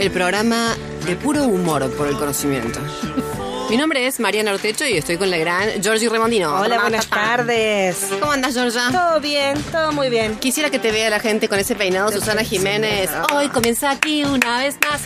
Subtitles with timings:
[0.00, 0.74] El programa
[1.06, 2.80] de puro humor por el conocimiento.
[3.70, 6.52] Mi nombre es Mariana Ortecho y estoy con la gran Georgie Remondino.
[6.52, 8.08] Hola, buenas tardes.
[8.18, 8.88] ¿Cómo andas, Georgia?
[8.90, 10.34] Todo bien, todo muy bien.
[10.36, 13.08] Quisiera que te vea la gente con ese peinado, Susana Jiménez.
[13.32, 15.00] Hoy comienza aquí una vez más.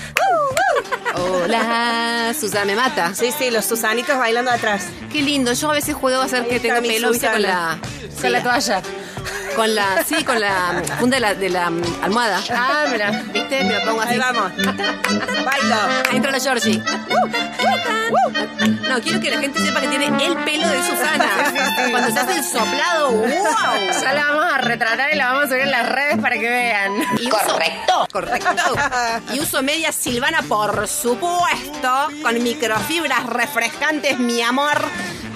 [1.15, 3.15] Hola, Susana me mata.
[3.15, 4.87] Sí, sí, los Susanitos bailando atrás.
[5.13, 5.53] Qué lindo.
[5.53, 7.31] Yo a veces juego a hacer Ahí que tenga pelo, ¿viste?
[7.31, 8.21] Con la, Susana.
[8.23, 8.83] con la toalla.
[9.59, 12.41] Con la, sí, con la funda de la, de la mm, almohada.
[12.55, 13.65] Ah, mira, ¿viste?
[13.65, 14.13] Me lo pongo así.
[14.13, 14.53] Ahí vamos.
[14.55, 15.75] Bailo.
[16.09, 16.81] Ahí entra la Georgie.
[18.89, 21.27] No, quiero que la gente sepa que tiene el pelo de Susana.
[21.91, 23.29] Cuando se hace el soplado, ¡wow!
[24.01, 26.49] Ya la vamos a retratar y la vamos a subir en las redes para que
[26.49, 26.93] vean.
[27.29, 28.07] correcto.
[28.13, 28.77] Correcto.
[29.33, 34.79] Y uso media Silvana, por supuesto, con microfibras refrescantes, mi amor.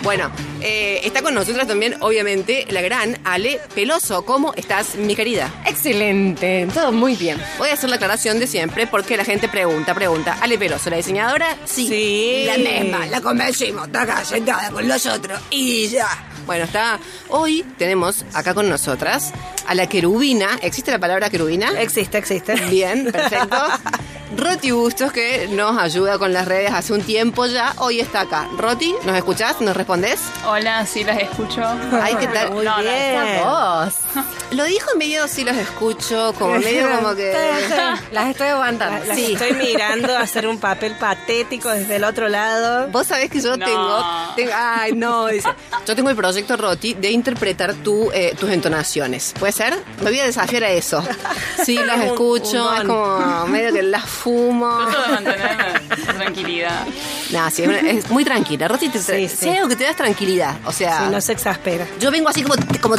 [0.04, 0.31] Bueno,
[0.62, 4.24] eh, está con nosotras también, obviamente, la gran Ale Peloso.
[4.24, 5.52] ¿Cómo estás, mi querida?
[5.66, 7.38] Excelente, todo muy bien.
[7.58, 10.38] Voy a hacer la aclaración de siempre porque la gente pregunta, pregunta.
[10.40, 11.56] Ale Peloso, ¿la diseñadora?
[11.64, 11.88] Sí.
[11.88, 12.44] Sí.
[12.46, 16.08] La misma, la convencimos, está acá sentada con los otros y ya.
[16.46, 16.98] Bueno, está.
[17.28, 19.32] Hoy tenemos acá con nosotras
[19.66, 20.58] a la querubina.
[20.62, 21.80] ¿Existe la palabra querubina?
[21.80, 22.54] Existe, existe.
[22.70, 23.56] Bien, perfecto.
[24.37, 28.48] Roti Bustos, que nos ayuda con las redes hace un tiempo ya, hoy está acá.
[28.56, 29.60] Roti, ¿nos escuchás?
[29.60, 30.20] ¿Nos respondés?
[30.47, 31.62] Hola, sí las escucho.
[32.00, 32.50] Ay, ¿qué tal?
[32.53, 33.41] Muy No, bien.
[33.44, 33.94] Voz.
[34.53, 37.32] Lo dijo medio sí los escucho, como medio como que...
[38.12, 39.03] Las estoy aguantando.
[39.06, 39.32] Las Sí.
[39.32, 42.89] estoy mirando hacer un papel patético desde el otro lado.
[42.89, 43.65] Vos sabés que yo No.
[43.65, 44.04] tengo,
[44.36, 45.48] tengo- Ay, no, dice.
[45.86, 49.33] Yo tengo el proyecto Roti de interpretar tu, eh, tus entonaciones.
[49.41, 49.74] ¿Puede ser?
[50.03, 51.03] Me voy a desafiar a eso.
[51.65, 54.78] Sí, las escucho, un es como medio que las fumo.
[54.86, 55.65] Trato de mantenerme
[56.16, 56.86] tranquilidad.
[57.33, 58.69] No, sí, es, muy tranquila.
[58.69, 59.48] Roti, te, Sí, sí.
[59.48, 60.57] algo que te da es tranquilidad.
[60.65, 61.86] O sea, Si no se exaspera.
[61.98, 62.97] yo vengo así como, como,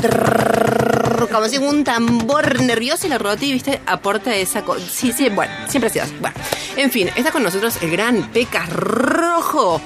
[1.32, 4.86] como si un tambor nervioso y la Roti, viste, aporta esa cosa.
[4.90, 6.16] Sí, sí, bueno, siempre ha sido así.
[6.20, 6.36] Bueno,
[6.76, 9.82] en fin, está con nosotros el gran Pecas Rojo.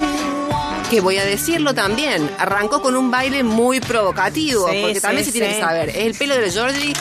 [0.89, 5.31] Que voy a decirlo también, arrancó con un baile muy provocativo, Sí, porque también sí,
[5.31, 5.89] se tiene que saber.
[5.89, 6.93] Es el pelo de Georgie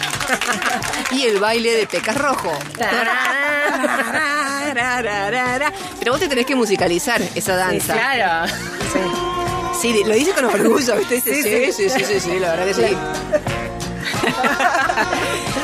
[1.13, 2.53] y el baile de Pecas Rojo.
[6.01, 7.93] pero vos te tenés que musicalizar esa danza.
[7.93, 8.53] Claro.
[9.81, 11.21] Sí, lo dice con orgullo, ¿viste?
[11.21, 11.43] Sí,
[11.73, 12.83] sí, sí, sí, la verdad que sí.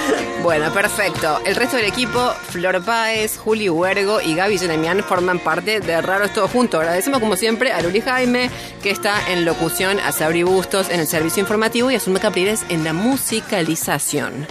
[0.42, 1.40] Bueno, perfecto.
[1.46, 6.32] El resto del equipo, Flor Páez, Juli Huergo y Gaby Jeremian forman parte de Raros
[6.32, 6.80] Todos Juntos.
[6.80, 8.50] Agradecemos como siempre a Luli Jaime,
[8.82, 12.64] que está en locución, a Sabri Bustos en el servicio informativo y a Zulma Capriles
[12.70, 14.48] en la musicalización.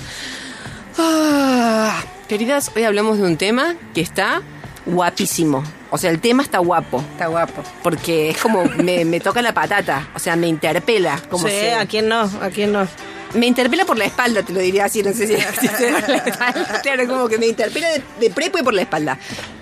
[0.98, 4.42] Ah, queridas, hoy hablamos de un tema que está
[4.86, 5.62] guapísimo.
[5.90, 7.04] O sea, el tema está guapo.
[7.12, 7.64] Está guapo.
[7.84, 11.20] Porque es como me, me toca la patata, o sea, me interpela.
[11.30, 12.22] Como sí, ¿a quién no?
[12.42, 12.88] ¿A quién no?
[13.34, 16.18] Me interpela por la espalda, te lo diría así, no sé si si da la
[16.18, 16.80] espalda.
[16.84, 19.18] Claro, como que me interpela de, de prepo y por la espalda.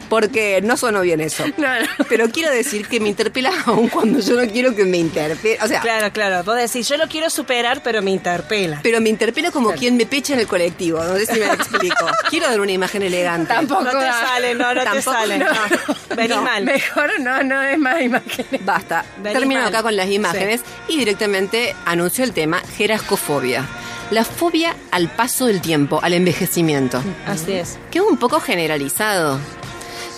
[0.09, 1.45] Porque no sonó bien eso.
[1.57, 1.87] No, no.
[2.09, 5.57] Pero quiero decir que me interpela aún cuando yo no quiero que me interpele.
[5.61, 6.43] O sea, Claro, claro.
[6.43, 8.79] Vos decís, yo lo quiero superar, pero me interpela.
[8.83, 11.03] pero me interpela como quien me pecha en el colectivo.
[11.03, 12.07] No sé si me lo explico.
[12.29, 13.53] Quiero dar una imagen elegante.
[13.53, 13.83] Tampoco.
[13.83, 14.13] No te da.
[14.27, 15.37] sale, no, no te Tampoco, sale.
[15.39, 15.45] no.
[15.45, 16.15] No.
[16.15, 16.63] Vení No, mal.
[16.65, 18.65] Mejor no, no es más imágenes.
[18.65, 19.05] Basta.
[19.17, 19.69] Vení Termino mal.
[19.69, 23.65] acá con las imágenes y directamente anuncio el tema gerascofobia.
[24.11, 27.01] La fobia al paso del tiempo, al envejecimiento.
[27.27, 27.77] Así es.
[27.91, 29.39] Que es un poco generalizado.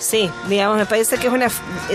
[0.02, 1.46] Sí, digamos, me parece que es una,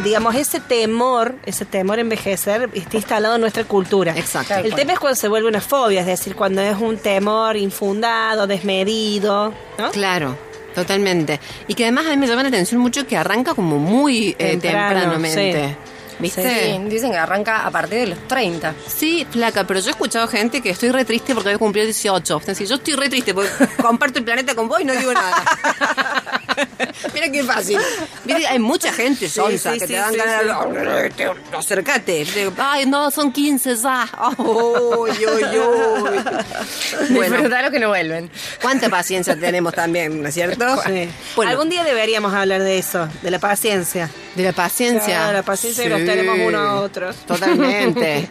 [0.02, 4.14] digamos, ese temor, ese temor a envejecer está instalado en nuestra cultura.
[4.16, 4.56] Exacto.
[4.56, 8.48] El tema es cuando se vuelve una fobia, es decir, cuando es un temor infundado,
[8.48, 9.92] desmedido, ¿no?
[9.92, 10.38] Claro,
[10.74, 11.42] totalmente.
[11.68, 14.58] Y que además a mí me llama la atención mucho que arranca como muy eh,
[14.58, 15.68] Temprano, tempranamente.
[15.70, 15.76] sí.
[16.20, 16.42] ¿Viste?
[16.74, 18.74] Sí, dicen que arranca a partir de los 30.
[18.88, 22.38] Sí, flaca, pero yo he escuchado gente que estoy re triste porque había cumplido 18.
[22.40, 25.14] Es decir, yo estoy re triste porque comparto el planeta con vos y no digo
[25.14, 25.44] nada.
[27.14, 27.80] Mira qué fácil.
[28.26, 31.10] Viste, Hay mucha gente sonsa sí, que sí, te dan ganas de...
[31.12, 32.26] "Te- Acércate.
[32.26, 34.08] Te- Ay, no, son 15 ya.
[34.38, 36.20] Uy, uy, uy.
[37.12, 38.30] Bueno, Disfrutar lo que no vuelven.
[38.62, 40.66] cuánta paciencia tenemos también, ¿no es cierto?
[40.88, 41.10] Sí.
[41.36, 44.10] Bueno, Algún día deberíamos hablar de eso, de la paciencia.
[44.36, 45.06] de la paciencia.
[45.18, 47.16] Claro, la paciencia que nos tenemos unos a otros.
[47.28, 48.30] Totalmente.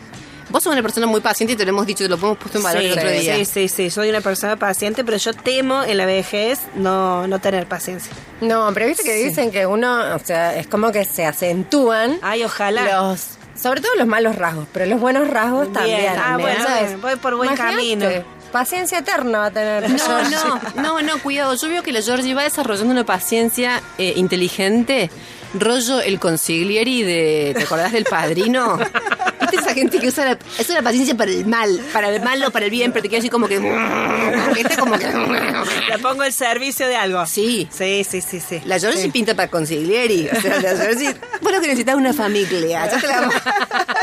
[0.49, 2.59] Vos sos una persona muy paciente y te lo hemos dicho, te lo hemos puesto
[2.59, 3.37] en valor sí, el otro día.
[3.37, 7.41] sí, sí, sí, soy una persona paciente, pero yo temo en la vejez no, no
[7.41, 8.13] tener paciencia.
[8.41, 12.45] No, pero viste que dicen que uno, o sea, es como que se acentúan Ay,
[12.45, 12.85] ojalá.
[13.09, 15.75] los, sobre todo los malos rasgos, pero los buenos rasgos Bien.
[15.75, 16.13] también.
[16.17, 17.01] Ah, ¿me bueno, sabes?
[17.01, 18.37] voy por buen Imagínate, camino.
[18.53, 19.91] Paciencia eterna va a tener.
[19.91, 21.55] No, no, no, no, cuidado.
[21.55, 25.11] Yo veo que la Georgie va desarrollando una paciencia eh, inteligente.
[25.55, 27.55] Rollo el consiglieri de.
[27.57, 28.79] ¿Te acordás del padrino?
[29.41, 31.81] ¿Viste esa gente que usa la, es una paciencia para el mal?
[31.93, 33.57] Para el mal o para el bien, pero te queda así como que.
[33.57, 35.07] Este como que.
[35.07, 37.25] La pongo al servicio de algo.
[37.27, 37.69] Sí.
[37.71, 38.61] Sí, sí, sí, sí.
[38.65, 40.29] La Georgie pinta para consiglieri.
[40.29, 41.15] O sea, la Georgie.
[41.41, 42.87] Vos lo que necesitas es una familia.
[42.91, 43.31] Ya te la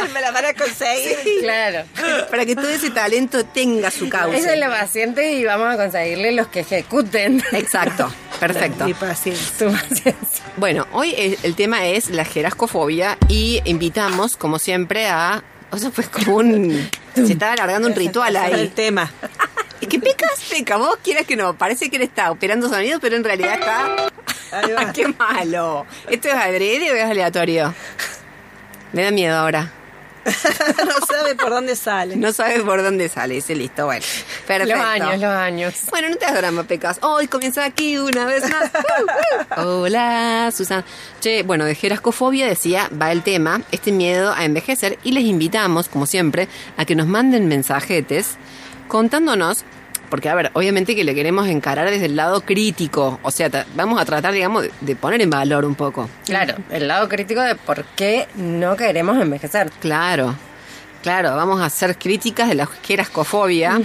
[0.14, 1.18] Me la van a conseguir.
[1.42, 1.86] Claro.
[2.30, 4.38] Para que todo ese talento tenga su causa.
[4.38, 7.44] Esa es la paciente y vamos a conseguirle los que ejecuten.
[7.52, 8.12] Exacto.
[8.48, 8.86] Perfecto.
[8.86, 9.70] Mi paciencia.
[9.70, 10.44] Paciencia.
[10.58, 15.44] Bueno, hoy el, el tema es la gerascofobia y invitamos, como siempre, a.
[15.72, 16.90] O sea, pues como un.
[17.16, 18.68] Se está alargando un ritual El ahí.
[18.70, 19.12] tema.
[19.82, 20.42] ¿Y ¿Qué pecas?
[20.50, 21.58] Peca, vos quieras que no.
[21.58, 24.92] Parece que él está operando sonido, pero en realidad está.
[24.94, 25.86] ¡Qué malo!
[26.10, 27.74] ¿Esto es adrede o es aleatorio?
[28.92, 29.72] Me da miedo ahora.
[30.86, 32.16] no sabe por dónde sale.
[32.16, 33.36] No sabes por dónde sale.
[33.36, 34.06] Dice listo, bueno.
[34.48, 34.76] Perfecto.
[34.76, 35.74] Los años, los años.
[35.90, 37.00] Bueno, no te hagas drama, Pecas.
[37.02, 38.72] Hoy comienza aquí una vez más.
[38.94, 39.84] Uh, uh.
[39.84, 40.84] Hola, Susan.
[41.20, 45.90] Che, bueno, de gerascofobia decía, va el tema, este miedo a envejecer, y les invitamos,
[45.90, 48.38] como siempre, a que nos manden mensajetes
[48.88, 49.66] contándonos.
[50.14, 53.20] Porque, a ver, obviamente que le queremos encarar desde el lado crítico.
[53.24, 56.08] O sea, vamos a tratar, digamos, de, de poner en valor un poco.
[56.24, 59.72] Claro, el lado crítico de por qué no queremos envejecer.
[59.80, 60.36] Claro,
[61.04, 63.80] claro, vamos a hacer críticas de la gerascofobia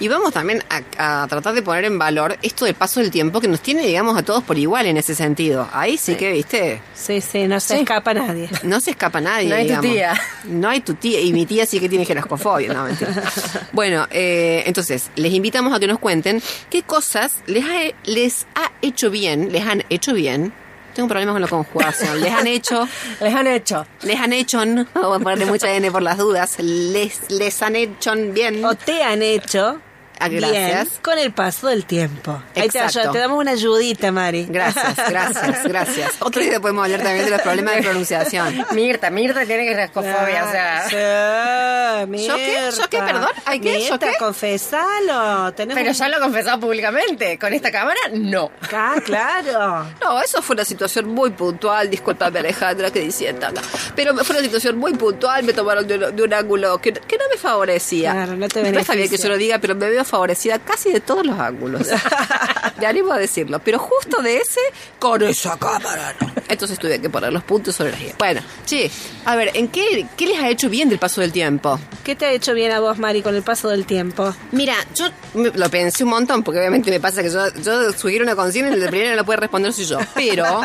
[0.00, 0.62] y vamos también
[0.98, 3.86] a, a tratar de poner en valor esto del paso del tiempo que nos tiene,
[3.86, 5.66] digamos, a todos por igual en ese sentido.
[5.72, 8.48] Ahí sí, que, viste, Sí, sí, no se escapa nadie.
[8.64, 9.48] no se escapa nadie.
[9.48, 9.90] No hay tu digamos.
[9.92, 10.20] tía.
[10.44, 11.20] No hay tu tía.
[11.20, 13.12] Y mi tía sí que tiene gerascofobia, no, mentira.
[13.72, 18.70] Bueno, eh, entonces, les invitamos a que nos cuenten qué cosas les ha, les ha
[18.82, 20.52] hecho bien, les han hecho bien.
[20.94, 22.20] Tengo problemas con la conjugación.
[22.22, 22.88] Les han hecho
[23.20, 23.86] Les han hecho.
[24.02, 28.12] les han hecho, vamos a ponerle mucha N por las dudas, les, les han hecho
[28.16, 28.64] bien.
[28.64, 29.80] O te han hecho
[30.18, 30.84] gracias.
[30.84, 32.42] bien con el paso del tiempo.
[32.54, 33.10] Ahí te, Exacto.
[33.12, 34.46] te damos una ayudita, Mari.
[34.48, 36.12] Gracias, gracias, gracias.
[36.20, 38.64] Otro día podemos hablar también de los problemas de pronunciación.
[38.72, 40.88] Mirta, Mirta tiene gerascofobia, o sea.
[40.88, 42.70] Sí, ¿Yo qué?
[42.76, 42.96] ¿Yo qué?
[43.00, 43.06] Mirta.
[43.06, 43.28] Perdón.
[43.44, 43.72] ¿Ay, qué?
[43.84, 44.16] ¿Yo Mirta, qué?
[44.18, 45.52] confesalo.
[45.54, 47.38] Tenemos Pero ya lo he confesado públicamente.
[47.38, 48.50] Con esta cámara, no.
[48.72, 49.86] Ah, claro.
[50.02, 53.60] No, eso fue una situación muy puntual, discúlpame Alejandra que diciendo, no.
[53.94, 57.16] pero fue una situación muy puntual, me tomaron de, un- de un ángulo que, que
[57.18, 58.12] no me favorecía.
[58.12, 59.18] Claro, no te está bien que beneficia.
[59.24, 61.88] yo lo diga, pero me veo favorecida casi de todos los ángulos.
[62.78, 63.60] Me animo a decirlo.
[63.64, 64.60] Pero justo de ese,
[64.98, 66.32] con esa cámara, no.
[66.48, 68.18] Entonces tuve que poner los puntos sobre las ideas.
[68.18, 68.90] Bueno, che,
[69.24, 71.78] a ver, ¿en qué, qué les ha hecho bien del paso del tiempo?
[72.04, 74.34] ¿Qué te ha hecho bien a vos, Mari, con el paso del tiempo?
[74.52, 78.24] Mira, yo me- lo pensé un montón, porque obviamente me pasa que yo, yo sugiero
[78.24, 79.98] una consigna y el primero no la puede responder soy yo.
[80.14, 80.60] Pero,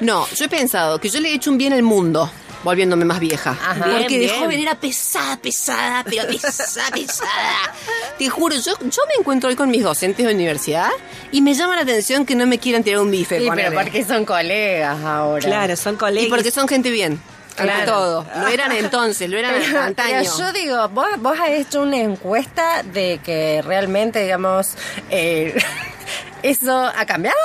[0.00, 2.30] no, yo he pensado que yo le he hecho un bien al mundo.
[2.64, 3.50] Volviéndome más vieja.
[3.50, 3.74] Ajá.
[3.74, 4.40] Porque Bien, de bien.
[4.40, 7.74] joven era pesada, pesada, pero pesada, pesada.
[8.18, 10.90] Te juro, yo, yo me encuentro hoy con mis docentes de universidad
[11.32, 13.40] y me llama la atención que no me quieran tirar un bife.
[13.40, 15.44] Sí, pero porque son colegas ahora.
[15.44, 16.26] Claro, son colegas.
[16.26, 17.20] Y porque son gente bien.
[17.58, 17.92] Ante Claro.
[17.92, 18.26] todo.
[18.40, 20.20] Lo eran entonces, lo eran Pero, antaño.
[20.22, 24.70] pero yo digo, vos, vos has hecho una encuesta de que realmente, digamos,
[25.10, 25.54] eh,
[26.42, 27.36] ¿eso ha cambiado?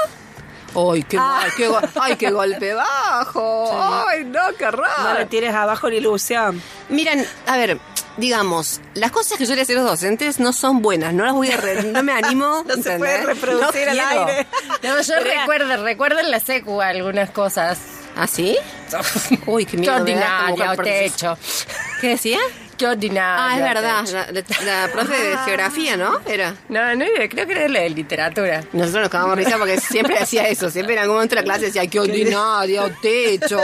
[0.77, 4.05] Ay, qué mal, qué go- ay, qué golpe bajo.
[4.07, 5.27] Ay, no, qué No le raro.
[5.27, 6.61] tires abajo la ilusión.
[6.89, 7.79] Miren, a ver,
[8.17, 11.33] digamos, las cosas que yo le hacía a los docentes no son buenas, no las
[11.33, 14.25] voy a re- no me animo, No se puede reproducir No al quiero.
[14.27, 14.47] aire.
[14.83, 17.79] No, yo Pero- recuerdo, recuerdo en la secu algunas cosas.
[18.15, 18.57] ¿Ah, sí?
[19.45, 21.37] Uy, qué Qué miedo como ordinaria por- te he hecho.
[22.01, 22.39] ¿Qué decía?
[22.77, 23.35] Qué ordinaria.
[23.47, 26.19] Ah, es verdad, la, la- la profe de geografía, ¿no?
[26.27, 26.53] Era.
[26.69, 28.63] No, no, creo que era la de literatura.
[28.71, 30.69] Nosotros nos cagamos risa porque siempre hacía eso.
[30.69, 33.59] Siempre en algún momento de la clase decía, qué ordinario, techo.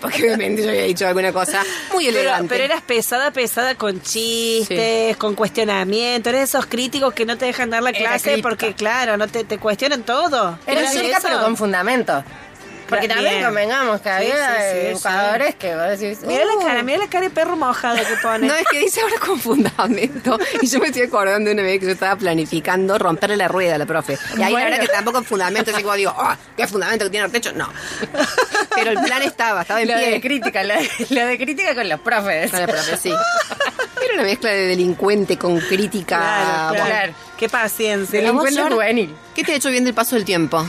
[0.00, 2.48] Porque obviamente yo había dicho alguna cosa muy Pero, elegante.
[2.48, 6.28] pero eras pesada, pesada con chistes, con cuestionamiento.
[6.30, 9.58] Eres esos críticos que no te dejan dar la clase porque, claro, no te, te
[9.58, 10.58] cuestionan todo.
[10.66, 11.28] Era ¿Eras crítica, eso?
[11.28, 12.24] pero con fundamento.
[12.88, 16.20] Porque también convengamos que había educadores que vos decís.
[16.26, 16.60] Mira la "Uh".
[16.66, 18.46] cara, mira la cara de perro mojado que pone.
[18.48, 20.38] No, es que dice ahora con fundamento.
[20.62, 23.74] Y yo me estoy acordando de una vez que yo estaba planificando romperle la rueda
[23.74, 24.18] a la profe.
[24.36, 24.70] Y ahí la Bueno.
[24.70, 27.52] verdad que tampoco en fundamento, así como digo, "Ah, ¿qué fundamento que tiene el techo?
[27.52, 27.68] No.
[28.74, 30.20] Pero el plan estaba, estaba en La de pie.
[30.20, 32.50] crítica, la de, la de crítica con los profes.
[32.50, 33.10] Con la profe, sí.
[34.04, 36.16] Era una mezcla de delincuente con crítica.
[36.18, 36.68] Claro, claro.
[36.70, 37.12] Bueno, Claro.
[37.36, 38.20] Qué paciencia.
[38.20, 39.14] Delincuente juvenil.
[39.34, 40.64] ¿Qué te ha hecho bien del paso del tiempo?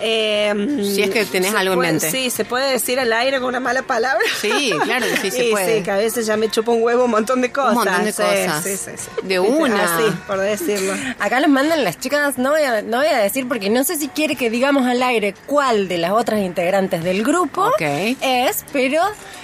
[0.00, 0.52] Eh,
[0.94, 2.10] Si es que tenés ¿se algo en mente.
[2.10, 4.22] Sí, se puede decir al aire con una mala palabra.
[4.40, 5.78] Sí, claro que sí se puede.
[5.78, 7.70] Sí, que a veces ya me chupa un huevo un montón de cosas.
[7.72, 8.62] Un montón de Sí, cosas.
[8.64, 9.08] Sí, sí, sí.
[9.26, 9.96] De una.
[9.96, 10.92] Así, por decirlo.
[11.18, 13.96] Acá nos mandan las chicas, no voy, a, no voy a decir porque no sé
[13.96, 19.00] si quiere que digamos al aire cuál de las otras integrantes del grupo es, pero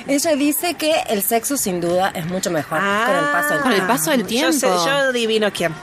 [0.07, 3.73] ella dice que el sexo sin duda es mucho mejor con el paso del Con
[3.73, 4.85] el paso del Ah, Yo, sé- tiempo.
[4.87, 5.75] yo adivino quién.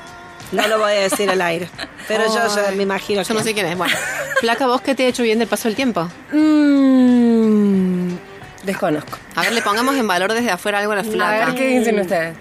[0.51, 1.69] No lo voy a decir al aire.
[2.07, 3.67] Pero yo, yo me imagino Yo no sé quién.
[3.67, 3.77] es.
[3.77, 3.93] Bueno,
[4.39, 6.09] Flaca, ¿vos qué te ha hecho bien del paso del tiempo?
[6.31, 8.15] Mm,
[8.63, 9.17] desconozco.
[9.35, 11.45] A ver, le pongamos en valor desde afuera algo a la A flaca.
[11.47, 12.35] ver qué dicen ustedes.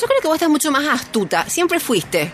[0.00, 1.48] Yo creo que vos estás mucho más astuta.
[1.48, 2.32] Siempre fuiste.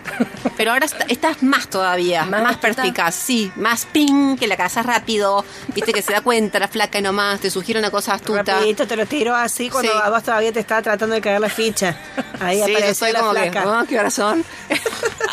[0.57, 2.25] Pero ahora est- estás más todavía.
[2.25, 3.15] ¿Más Más, perspicaz.
[3.15, 5.43] Sí, más ping, que la cazas rápido.
[5.73, 7.39] Viste que se da cuenta la flaca y nomás.
[7.39, 8.43] Te sugiere una cosa astuta.
[8.43, 9.97] Rapidito te lo tiro así cuando Sí.
[10.03, 11.97] a vos todavía te estaba tratando de caer la ficha.
[12.39, 13.81] Ahí Sí, yo soy la como que, flaca.
[13.81, 14.43] "Oh, ¿qué horas son?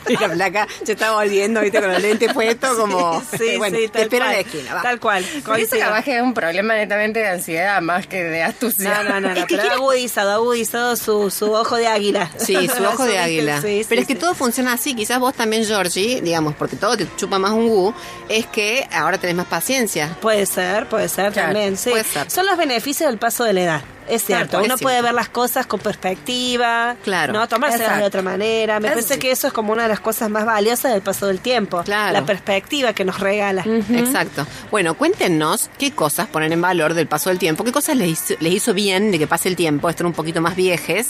[0.08, 3.22] y la flaca se está volviendo, viste, con los lentes puestos, como.
[3.38, 4.82] Sí, bueno, sí, te espero en la esquina, va.
[4.82, 5.24] Tal cual.
[5.44, 9.02] Capaz que es un problema netamente de ansiedad más que de astucia.
[9.02, 11.86] No, no, no, no, Es que pero ha agudizado, ha agudizado su, su ojo de
[11.86, 12.11] águila.
[12.36, 13.60] Sí, su ojo de águila.
[13.60, 14.18] Sí, sí, Pero es que sí.
[14.20, 14.94] todo funciona así.
[14.94, 17.94] Quizás vos también, Georgie, digamos, porque todo te chupa más un gu,
[18.28, 20.16] es que ahora tenés más paciencia.
[20.20, 21.90] Puede ser, puede ser Claro, también, sí.
[21.90, 22.30] puede ser.
[22.30, 23.82] Son los beneficios del paso de la edad.
[24.08, 27.32] Es cierto, Claro, uno es puede ver las cosas con perspectiva, Claro.
[27.32, 28.80] no tomárselas de otra manera.
[28.80, 31.26] Me Es- parece que eso es como una de las cosas más valiosas del paso
[31.26, 32.12] del tiempo, Claro.
[32.12, 33.64] la perspectiva que nos regala.
[33.94, 34.46] Exacto.
[34.70, 38.34] Bueno, cuéntenos qué cosas ponen en valor del paso del tiempo, qué cosas les hizo,
[38.40, 41.08] les hizo bien de que pase el tiempo, estar un poquito más viejes.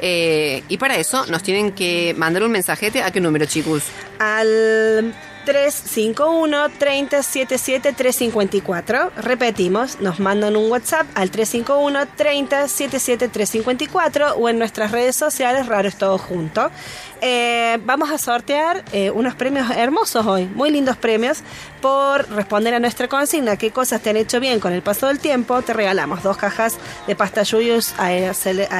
[0.00, 3.84] Eh, y para eso nos tienen que mandar un mensajete a qué número, chicos.
[4.18, 9.12] Al 351 3077 354.
[9.16, 15.88] Repetimos, nos mandan un WhatsApp al 351 3077 354 o en nuestras redes sociales, raro
[15.88, 16.70] es todo junto.
[17.20, 21.42] Eh, vamos a sortear eh, unos premios hermosos hoy, muy lindos premios,
[21.80, 23.56] por responder a nuestra consigna.
[23.56, 25.62] ¿Qué cosas te han hecho bien con el paso del tiempo?
[25.62, 28.12] Te regalamos dos cajas de pasta Julius a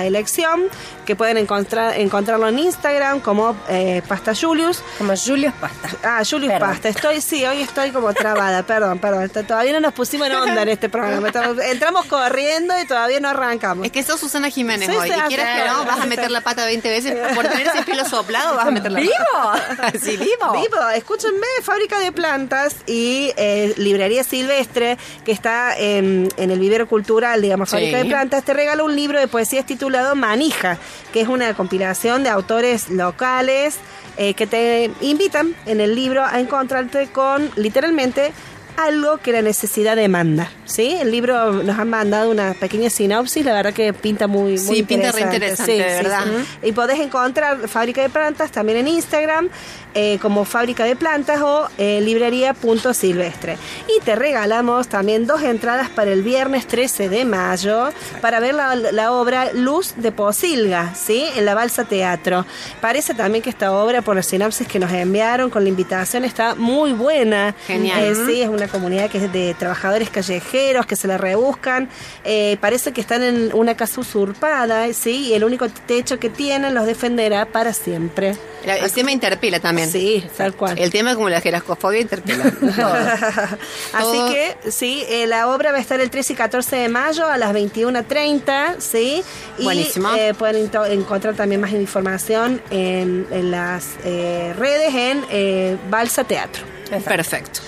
[0.05, 0.65] elección,
[1.07, 4.83] que pueden encontrar encontrarlo en Instagram como eh, pasta Julius.
[4.99, 5.89] Como Julius Pasta.
[6.03, 6.69] Ah, Julius Perdón.
[6.71, 6.89] Pasta.
[6.89, 9.29] Estoy, sí, hoy estoy como trabada, perdón, perdón.
[9.31, 11.29] Todavía no nos pusimos en onda en este programa.
[11.71, 13.87] Entramos corriendo y todavía no arrancamos.
[13.87, 15.09] Es que sos Susana Jiménez hoy.
[15.11, 17.35] sí, y quieras que no, vas a meter la pata 20 veces.
[17.35, 19.13] Por tener ese pelo soplado, vas a meter la ¿Vivo?
[19.43, 19.93] pata.
[20.03, 20.53] sí, vivo.
[20.53, 26.89] Vivo, escúchenme, Fábrica de Plantas y eh, Librería Silvestre, que está en, en el vivero
[26.89, 27.77] cultural, digamos, Sí.
[27.77, 30.79] Fábrica de Plantas, te regala un libro de poesías titulado Manija,
[31.13, 33.77] que es una compilación de autores locales
[34.17, 38.33] eh, que te invitan en el libro a encontrarte con, literalmente,
[38.77, 40.51] algo que la necesidad demanda.
[40.65, 40.97] ¿Sí?
[41.01, 44.83] El libro nos han mandado una pequeña sinopsis, la verdad que pinta muy, muy Sí,
[44.83, 46.25] pinta re interesante, de verdad.
[46.63, 49.49] Y podés encontrar Fábrica de Plantas también en Instagram,
[49.95, 53.57] eh, como Fábrica de Plantas o eh, librería.silvestre.
[53.97, 57.91] Y te regalamos también dos entradas para el viernes 13 de mayo
[58.21, 61.25] para ver la, la obra Luz de Posilga, ¿sí?
[61.37, 62.47] En la Balsa Teatro.
[62.81, 66.55] Parece también que esta obra, por la sinopsis que nos enviaron con la invitación, está
[66.55, 67.55] muy buena.
[67.67, 68.03] Genial.
[68.03, 70.54] Eh, sí, es una comunidad que es de trabajadores callejeros
[70.87, 71.89] que se la rebuscan.
[72.25, 75.29] Eh, parece que están en una casa usurpada, ¿sí?
[75.29, 78.37] Y el único techo que tienen los defenderá para siempre.
[78.65, 79.91] La- El tema interpela también.
[79.91, 80.79] Sí, tal cual.
[80.79, 82.45] El tema como la jerascofobia interpela.
[83.93, 86.89] Así Todo- que, sí, eh, la obra va a estar el 13 y 14 de
[86.89, 89.23] mayo a las 21.30, ¿sí?
[89.59, 90.15] Y Buenísimo.
[90.17, 96.63] eh, pueden encontrar también más información en, en las redes en Balsa Teatro.
[97.05, 97.61] Perfecto.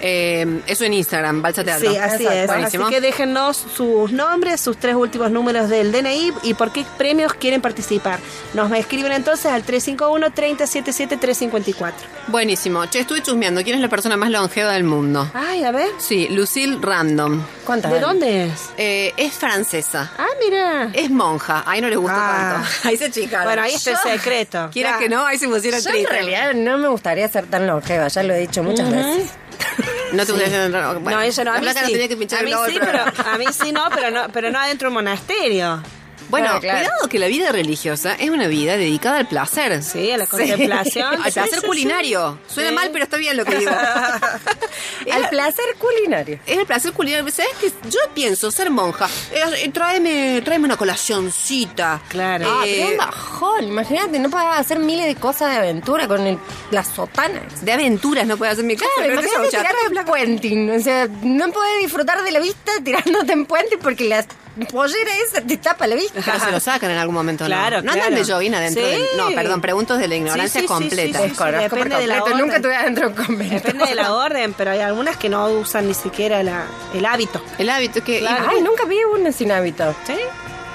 [0.00, 1.90] Eh, eso en Instagram, Balsa Teatro.
[1.90, 2.32] Sí, así Exacto.
[2.32, 2.46] es.
[2.46, 2.86] Buenísimo.
[2.86, 7.34] Así que déjennos sus nombres, sus tres últimos números del DNI y por qué premios
[7.34, 8.18] quieren participar.
[8.54, 11.92] Nos escriben entonces al 351-377-354.
[12.28, 12.84] Buenísimo.
[12.86, 13.62] Che, estuve chusmeando.
[13.62, 15.28] ¿Quién es la persona más longeva del mundo?
[15.34, 15.88] Ay, a ver.
[15.98, 17.42] Sí, Lucille Random.
[17.64, 17.90] ¿Cuántas?
[17.90, 18.02] ¿De hay?
[18.02, 18.70] dónde es?
[18.76, 20.12] Eh, es francesa.
[20.18, 20.90] Ah, mira.
[20.92, 21.62] Es monja.
[21.66, 22.52] Ahí no le gusta Ah.
[22.54, 22.68] tanto.
[22.88, 23.44] Ahí se chica.
[23.44, 24.68] Bueno, ahí está el secreto.
[24.72, 24.98] Quiera Ya.
[24.98, 28.22] que no, ahí se pusiera Yo en realidad no me gustaría ser tan longeva, ya
[28.22, 29.30] lo he dicho muchas veces.
[30.12, 30.68] No te gustaría
[31.00, 31.52] bueno, no, ella no.
[31.52, 32.08] A mí sí.
[32.08, 34.94] que a mí pero a mí sí no, pero no, pero no adentro de un
[34.94, 35.82] monasterio.
[36.28, 36.78] Bueno, claro.
[36.88, 39.82] cuidado que la vida religiosa es una vida dedicada al placer.
[39.82, 41.22] Sí, a la contemplación.
[41.22, 42.38] Al placer culinario.
[42.48, 43.70] Suena mal, pero está bien lo que digo.
[45.12, 46.38] Al placer culinario.
[46.46, 47.30] Es el placer culinario.
[47.32, 47.72] ¿Sabes qué?
[47.90, 49.08] Yo pienso ser monja.
[49.32, 52.00] Eh, eh, tráeme, tráeme una colacioncita.
[52.08, 52.46] Claro.
[52.48, 53.64] Ah, Eh, pero un bajón.
[53.64, 56.38] Imagínate, no podés hacer miles de cosas de aventura con el-
[56.70, 57.64] las sotanas.
[57.64, 58.90] de aventuras no puede hacer mi casa.
[58.96, 60.70] Claro, imagínate tirarte en puenting.
[60.70, 64.24] O sea, no podés disfrutar de la vista tirándote en puente porque la
[64.66, 66.20] pollera esa te tapa la vista.
[66.24, 67.48] Pero se lo sacan en algún momento, ¿no?
[67.48, 68.24] Claro, No andan claro.
[68.26, 68.90] de jogging adentro Sí.
[68.90, 71.20] del- No, perdón, pregunto de la ignorancia Sí, sí, completa.
[71.20, 72.38] Depende de la completo.
[72.38, 72.54] Nunca orden.
[72.56, 73.54] estuve adentro de un convento.
[73.54, 77.42] Depende de la orden, pero hay algunas que no usan ni siquiera la, el hábito.
[77.58, 78.26] El hábito que...
[78.26, 79.94] Ay, nunca vi una sin hábito.
[80.06, 80.14] ¿Sí?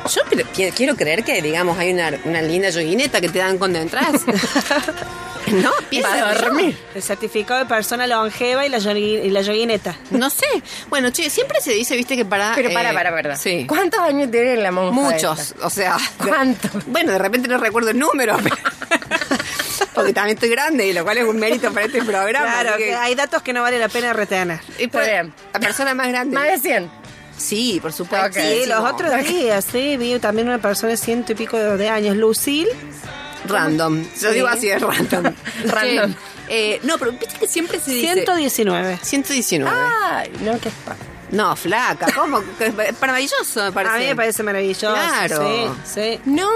[0.10, 3.58] Yo cre- qui- quiero creer que, digamos, hay una, una linda yoguineta que te dan
[3.58, 4.12] cuando entras.
[5.48, 6.78] no, Para dormir.
[6.96, 9.96] El certificado de persona longeva y la, yogui- y la yoguineta.
[10.12, 10.46] No sé.
[10.90, 12.54] Bueno, che, siempre se dice, viste, que para...
[12.56, 13.36] Pero para, eh, para, para.
[13.38, 13.66] Sí.
[13.68, 14.92] ¿Cuántos años tiene la monja?
[14.94, 15.66] Muchos, esta?
[15.66, 15.98] o sea...
[16.18, 16.72] ¿Cuántos?
[16.88, 18.38] Bueno, de repente no recuerdo el número.
[18.44, 18.56] pero-
[19.94, 22.46] Porque también estoy grande, y lo cual es un mérito para este programa.
[22.62, 24.60] Claro, que- hay datos que no vale la pena retener.
[24.80, 25.04] Y por-.
[25.04, 26.36] La persona más grande.
[26.36, 27.03] Más de 100.
[27.38, 28.40] Sí, por supuesto.
[28.40, 32.16] Sí, los otros días, sí, vi también una persona de ciento y pico de años,
[32.16, 32.70] Lucille.
[33.46, 34.02] Random.
[34.22, 34.36] Yo Sí.
[34.36, 35.34] digo así, es random.
[35.66, 36.14] Random.
[36.50, 38.14] Eh, no, pero viste que siempre se dice...
[38.14, 39.00] 119.
[39.02, 39.72] 119.
[40.12, 40.96] Ay, no, qué espa.
[41.34, 42.42] No, flaca, ¿cómo?
[42.60, 43.96] Es Maravilloso, me parece.
[43.96, 44.94] A mí me parece maravilloso.
[44.94, 45.44] Claro.
[45.44, 46.20] Sí, sí.
[46.26, 46.50] No,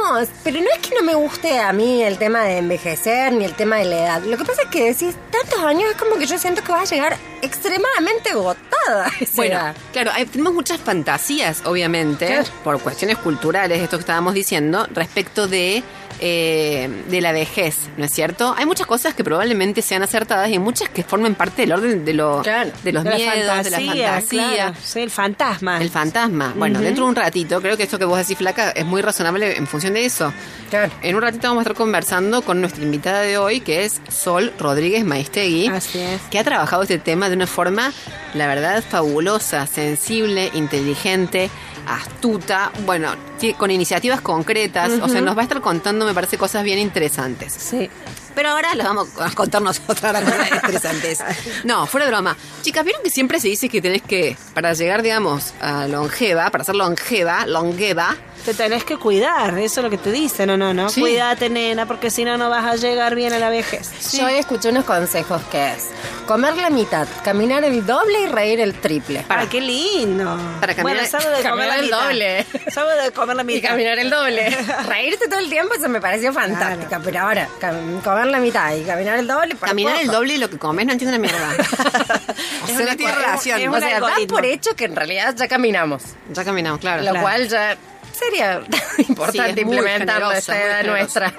[0.43, 3.53] pero no es que no me guste a mí el tema de envejecer ni el
[3.53, 4.21] tema de la edad.
[4.23, 6.89] Lo que pasa es que decís tantos años es como que yo siento que vas
[6.91, 8.65] a llegar extremadamente agotada.
[9.35, 9.75] Bueno, edad.
[9.91, 12.47] claro, hay- tenemos muchas fantasías, obviamente, Claro.
[12.63, 15.83] por cuestiones culturales, esto que estábamos diciendo, respecto de,
[16.19, 18.53] eh, de la vejez, ¿no es cierto?
[18.57, 22.13] Hay muchas cosas que probablemente sean acertadas y muchas que formen parte del orden de,
[22.13, 22.71] lo, Claro.
[22.83, 24.21] de los De la miedos, de la fantasía.
[24.55, 24.75] claro.
[24.83, 25.81] Sí, el fantasma.
[25.81, 26.53] El fantasma.
[26.55, 29.57] Bueno, dentro de un ratito, creo que esto que vos decís, Flaca, es muy razonable
[29.57, 30.33] en función de eso.
[30.69, 30.91] Claro.
[31.01, 34.51] En un ratito vamos a estar conversando con nuestra invitada de hoy, que es Sol
[34.59, 35.67] Rodríguez Maestegui.
[35.67, 36.21] Así es.
[36.31, 37.93] Que ha trabajado este tema de una forma,
[38.33, 41.49] la verdad, fabulosa, sensible, inteligente,
[41.87, 43.13] astuta, bueno,
[43.57, 44.91] con iniciativas concretas.
[45.01, 47.53] O sea, nos va a estar contando, me parece, cosas bien interesantes.
[47.53, 47.89] Sí.
[48.37, 51.19] Pero ahora las vamos a contar nosotros las cosas interesantes.
[51.63, 52.37] No, fuera de broma.
[52.61, 56.63] Chicas, ¿vieron que siempre se dice que tenés que, para llegar, digamos, a longeva, para
[56.63, 60.73] ser longeva, longeva, Te tenés que cuidar, eso es lo que te dicen, no, no,
[60.73, 60.87] no.
[60.89, 61.01] Sí.
[61.01, 63.89] Cuídate, nena, porque si no, no vas a llegar bien a la vejez.
[64.17, 65.87] Yo hoy escuché unos consejos que es
[66.27, 69.23] comer la mitad, caminar el doble y reír el triple.
[69.27, 70.37] Para qué lindo.
[70.61, 72.03] Para caminar- bueno, de comer caminar el mitad.
[72.03, 72.45] doble.
[72.71, 73.69] Salgo de comer la Y mitad.
[73.69, 74.49] caminar el doble.
[74.87, 77.01] Reírte todo el tiempo, eso me pareció fantástica.
[77.03, 79.55] Pero ahora, cam- comer la mitad y caminar el doble.
[79.55, 81.49] para caminar el doble de lo que comes, no entiendo una mierda.
[81.57, 83.59] o Es sea, una no tiene cua- relación.
[83.61, 86.03] es O sea, da por hecho que en realidad ya caminamos.
[86.31, 87.01] Ya caminamos, claro.
[87.03, 87.21] Lo Claro.
[87.23, 87.77] cual ya
[88.17, 88.61] sería
[89.07, 91.33] importante Sí, es implementarlo a esta edad nuestra.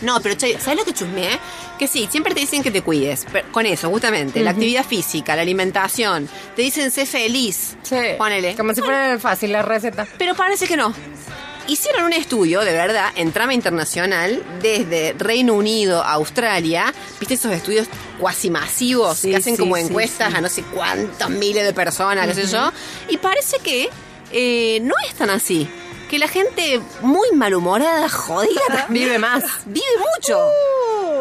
[0.00, 1.38] No, pero che, ¿sabes lo que chusmeé?
[1.76, 3.26] Que sí, siempre te dicen que te cuides.
[3.32, 4.40] pero con eso, justamente.
[4.40, 6.28] La actividad física, la alimentación.
[6.54, 7.76] Te dicen sé feliz.
[7.82, 7.96] Sí.
[8.16, 8.54] Ponele.
[8.56, 10.06] Como si fuera fácil la receta.
[10.16, 10.94] Pero parece que no.
[11.68, 16.92] Hicieron un estudio, de verdad, en trama internacional, desde Reino Unido a Australia.
[17.20, 17.86] ¿Viste esos estudios
[18.18, 21.72] cuasi masivos Sí, que hacen sí, como sí, encuestas a no sé cuántos miles de
[21.72, 22.72] personas, qué sé yo?
[23.08, 23.88] Y parece que
[24.32, 25.68] eh, no es tan así.
[26.10, 29.44] Que la gente muy malhumorada, jodida, Vive más.
[29.66, 29.84] vive
[30.16, 30.40] mucho.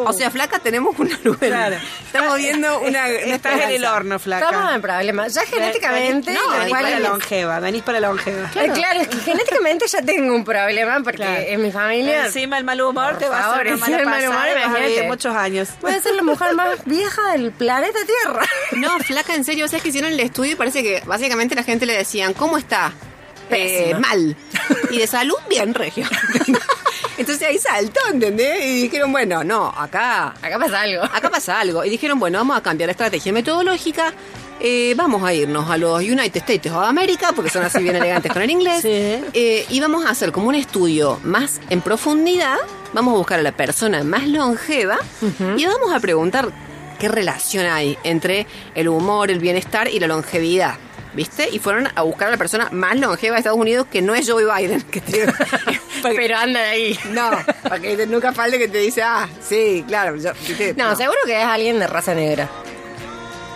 [0.06, 1.38] O sea, flaca, tenemos una luz.
[1.38, 1.76] Claro.
[2.06, 3.06] Estamos viendo una.
[3.06, 4.46] una Estás en el horno, flaca.
[4.46, 5.34] Estamos en problemas.
[5.34, 8.50] Ya genéticamente, No, venís para es- la longeva, venís para la longeva.
[8.50, 8.74] Claro.
[8.74, 11.42] claro, es que genéticamente ya tengo un problema porque Claro.
[11.48, 14.06] en mi familia Encima el mal humor Por te va a hacer una mala el
[14.06, 15.04] mal humor, a imagínate.
[15.08, 15.70] muchos años.
[15.82, 18.46] puede ser la mujer más vieja del planeta Tierra.
[18.74, 21.86] No, flaca, en serio, ¿sabes que hicieron el estudio y parece que básicamente la gente
[21.86, 22.94] le decían, ¿cómo está?
[23.50, 24.36] Eh, mal.
[24.92, 26.06] Y de salud, bien, regio.
[27.18, 28.66] Entonces ahí saltó, ¿entendés?
[28.66, 31.04] Y dijeron, bueno, no, acá, Acá pasa algo.
[31.14, 31.84] acá pasa algo.
[31.84, 34.14] Y dijeron, bueno, vamos a cambiar la estrategia metodológica.
[34.60, 38.32] eh, vamos a irnos a los United States of America, porque son así bien elegantes
[38.32, 38.82] con el inglés.
[38.82, 38.90] Sí.
[39.34, 42.58] Eh, y vamos a hacer como un estudio más en profundidad.
[42.94, 44.98] Vamos a buscar a la persona más longeva
[45.58, 46.50] y vamos a preguntar
[47.00, 50.76] qué relación hay entre el humor, el bienestar y la longevidad.
[51.18, 51.50] ¿Viste?
[51.52, 54.30] Y fueron a buscar a la persona más longeva de Estados Unidos que no es
[54.30, 54.84] Joe Biden.
[54.84, 55.34] Que tiene-
[56.04, 57.00] Pero anda de ahí.
[57.10, 57.32] no,
[57.64, 60.16] para que nunca falte que te dice, ah, sí, claro.
[60.18, 60.76] yo- ¿viste?
[60.78, 62.48] No, seguro que es alguien de raza negra.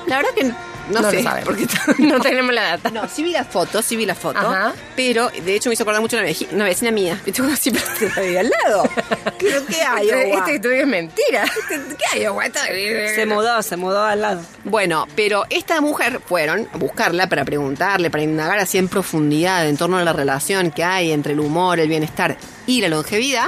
[0.08, 0.52] La verdad que
[0.90, 1.18] no, No sé.
[1.18, 1.46] lo sabemos.
[1.46, 1.68] porque
[2.04, 2.90] No tenemos la data.
[2.92, 4.40] No, sí vi la foto, sí vi la foto.
[4.40, 4.74] Ajá.
[4.96, 7.20] Pero, de hecho, me hizo acordar mucho una, vecina mía.
[7.26, 7.42] ¿Viste?
[7.42, 7.84] Cuando siempre
[8.16, 8.84] te al lado.
[9.38, 11.46] ¿Qué, qué hay, Este, este estudio es mentira.
[11.70, 12.28] ¿Qué hay?
[12.46, 12.66] Esta-
[13.16, 14.42] Se mudó, se mudó al lado.
[14.64, 19.78] Bueno, pero esta mujer fueron a buscarla para preguntarle, para indagar así en profundidad en
[19.78, 23.46] torno a la relación que hay entre el humor, el bienestar y la longevidad.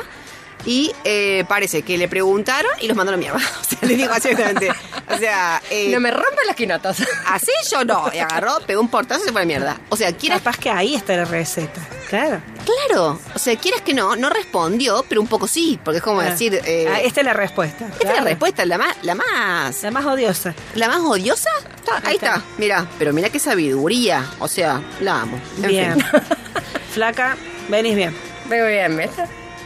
[0.65, 3.39] Y eh, parece que le preguntaron y los mandó a la mierda.
[3.61, 4.71] O sea, le digo así exactamente.
[5.13, 6.97] O sea, eh, No me rompan las quinotas.
[7.27, 8.09] así yo no.
[8.13, 9.77] Y agarró, pegó un portazo y se fue a la mierda.
[9.89, 11.81] O sea, quieras Capaz que ahí está la receta.
[12.09, 12.41] Claro.
[12.63, 16.17] Claro, o sea, quieras que no, no respondió, pero un poco sí, porque es como
[16.19, 16.31] Claro.
[16.31, 17.85] decir, eh, Ah, esta es la respuesta.
[17.87, 20.53] esta es la respuesta, la más, la más, La más odiosa.
[20.75, 22.27] la más odiosa, Está- ahí Ahí está.
[22.35, 25.37] está, mira, pero mira qué sabiduría, o sea, la amo.
[25.61, 25.93] En Bien.
[25.95, 26.05] fin.
[26.93, 27.35] Flaca,
[27.67, 28.15] venís bien.
[28.47, 29.09] Veo bien, ¿ves?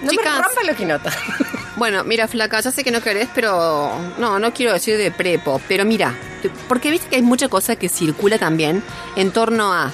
[0.01, 0.38] No Chicas.
[0.38, 1.15] me rompan las quinotas.
[1.77, 5.62] Bueno, mira, flaca, ya sé que no querés, pero no, no quiero decir de prepo,
[5.67, 6.12] pero mira,
[6.67, 8.81] porque viste que hay mucha cosa que circula también
[9.15, 9.93] en torno a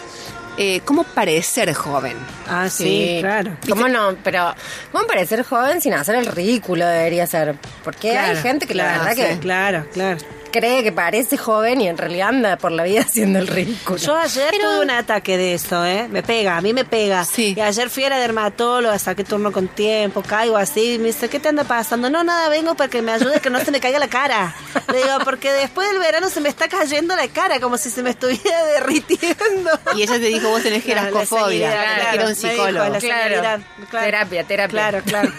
[0.58, 2.16] eh, cómo parecer joven.
[2.48, 3.58] Ah, sí, claro.
[3.68, 4.16] ¿Cómo no?
[4.24, 4.56] Pero,
[4.94, 7.56] ¿cómo parecer joven sin hacer el ridículo debería ser?
[7.84, 10.18] Porque hay gente que la claro, verdad que Claro, claro.
[10.54, 13.98] Cree que parece joven y en realidad anda por la vida haciendo el ridículo.
[13.98, 16.08] Yo ayer tuve un ataque de eso, ¿eh?
[16.10, 17.26] Me pega, a mí me pega.
[17.26, 17.54] Sí.
[17.58, 21.40] Y ayer fui a la dermatóloga, saqué turno con tiempo, caigo así, me dice, ¿qué
[21.40, 22.10] te anda pasando?
[22.10, 24.56] No, nada, vengo para que me ayude que no se me caiga la cara.
[24.92, 28.04] Le digo, porque después del verano se me está cayendo la cara, como si se
[28.04, 29.72] me estuviera derritiendo.
[29.96, 32.90] Y ella te dijo, vos tenés Claro, la que claro, un me dijo, psicólogo.
[32.90, 33.64] la claro.
[33.92, 34.68] Terapia, terapia.
[34.70, 35.32] Claro, claro.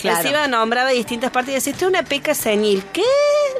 [0.00, 0.18] Claro.
[0.20, 2.84] Encima nombraba distintas partes y decía, esto es una peca senil.
[2.92, 3.02] ¿Qué?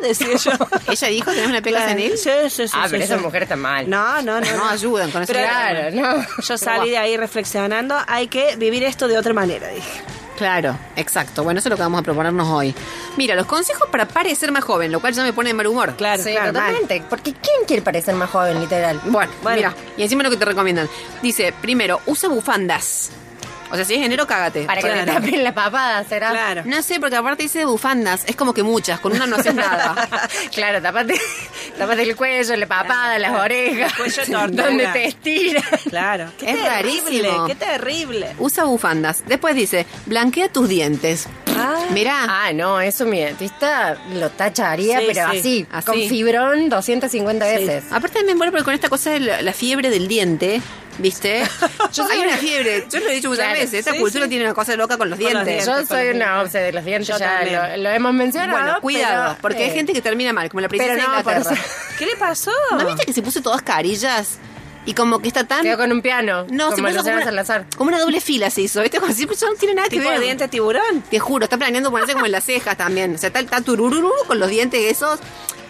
[0.03, 0.51] Decía yo.
[0.93, 1.93] ¿Ella dijo, tenés una pega Claro.
[1.93, 2.19] senil?
[2.19, 2.75] Sí, sí, sí.
[2.77, 3.13] Ah, sí, pero sí.
[3.13, 3.89] esa mujer está mal.
[3.89, 4.57] No, no, no.
[4.57, 5.33] No ayudan con eso.
[5.33, 6.27] Pero- Claro, no.
[6.47, 10.03] Yo salí de ahí reflexionando, hay que vivir esto de otra manera, dije.
[10.37, 11.43] Claro, exacto.
[11.43, 12.73] Bueno, eso es lo que vamos a proponernos hoy.
[13.17, 15.95] Mira, los consejos para parecer más joven, lo cual ya me pone de mal humor.
[15.97, 16.63] Claro, sí, claro, mal.
[16.69, 17.03] totalmente.
[17.11, 19.01] Porque ¿quién quiere parecer más joven, literal?
[19.07, 19.57] Bueno, Bueno.
[19.57, 20.89] mira, y encima lo que te recomiendan.
[21.23, 23.11] Dice, primero, usa bufandas.
[23.71, 24.65] O sea, si es enero, cágate.
[24.65, 25.05] Para que Claro.
[25.07, 26.31] le tapen la papada, ¿será?
[26.31, 26.63] Claro.
[26.65, 30.09] No sé, porque aparte dice bufandas, es como que muchas, con una no haces nada.
[30.55, 31.21] claro, tapate,
[31.77, 33.93] tapate el cuello, la papada, las orejas.
[33.93, 34.65] El cuello tortuga.
[34.65, 35.65] donde te estiras.
[35.89, 36.31] Claro.
[36.39, 37.47] Qué Es terrible, rarísimo.
[37.47, 38.35] qué terrible.
[38.39, 39.23] Usa bufandas.
[39.27, 41.27] Después dice, blanquea tus dientes.
[41.93, 45.87] Mirá, Ah, no, eso mi dentista lo tacharía, Sí, pero sí, así, así.
[45.87, 47.85] con fibrón 250 veces.
[47.91, 50.61] aparte me muero porque con esta cosa de la, la fiebre del diente,
[50.99, 51.43] ¿viste?
[51.93, 54.25] Yo soy Hay una fiebre, yo lo he dicho muchas Claro, veces, esta sí, cultura
[54.25, 54.31] sí.
[54.31, 55.67] tiene una cosa loca con los Con los dientes.
[55.67, 57.55] Yo soy una obse de los dientes, Yo ya también.
[57.57, 58.59] lo, lo hemos mencionado.
[58.59, 61.17] Bueno, cuidado, pero, porque hay eh, gente que termina mal, como la princesa Pero no,
[61.17, 61.63] de por Inglaterra.
[61.99, 62.53] ¿Qué le pasó?
[62.73, 64.39] ¿No viste que se puso todas carillas?
[64.87, 65.63] Y como que está tan...
[65.63, 68.63] Quedó con un piano, No, se como puso como una, como una doble fila se
[68.63, 68.99] hizo, ¿viste?
[69.01, 70.21] Como siempre no tiene nada que ¿Tipo ver.
[70.21, 71.03] diente tiburón?
[71.11, 73.15] Te juro, está planeando ponerse como en las cejas también.
[73.15, 75.19] O sea, está, está turururu con los dientes esos.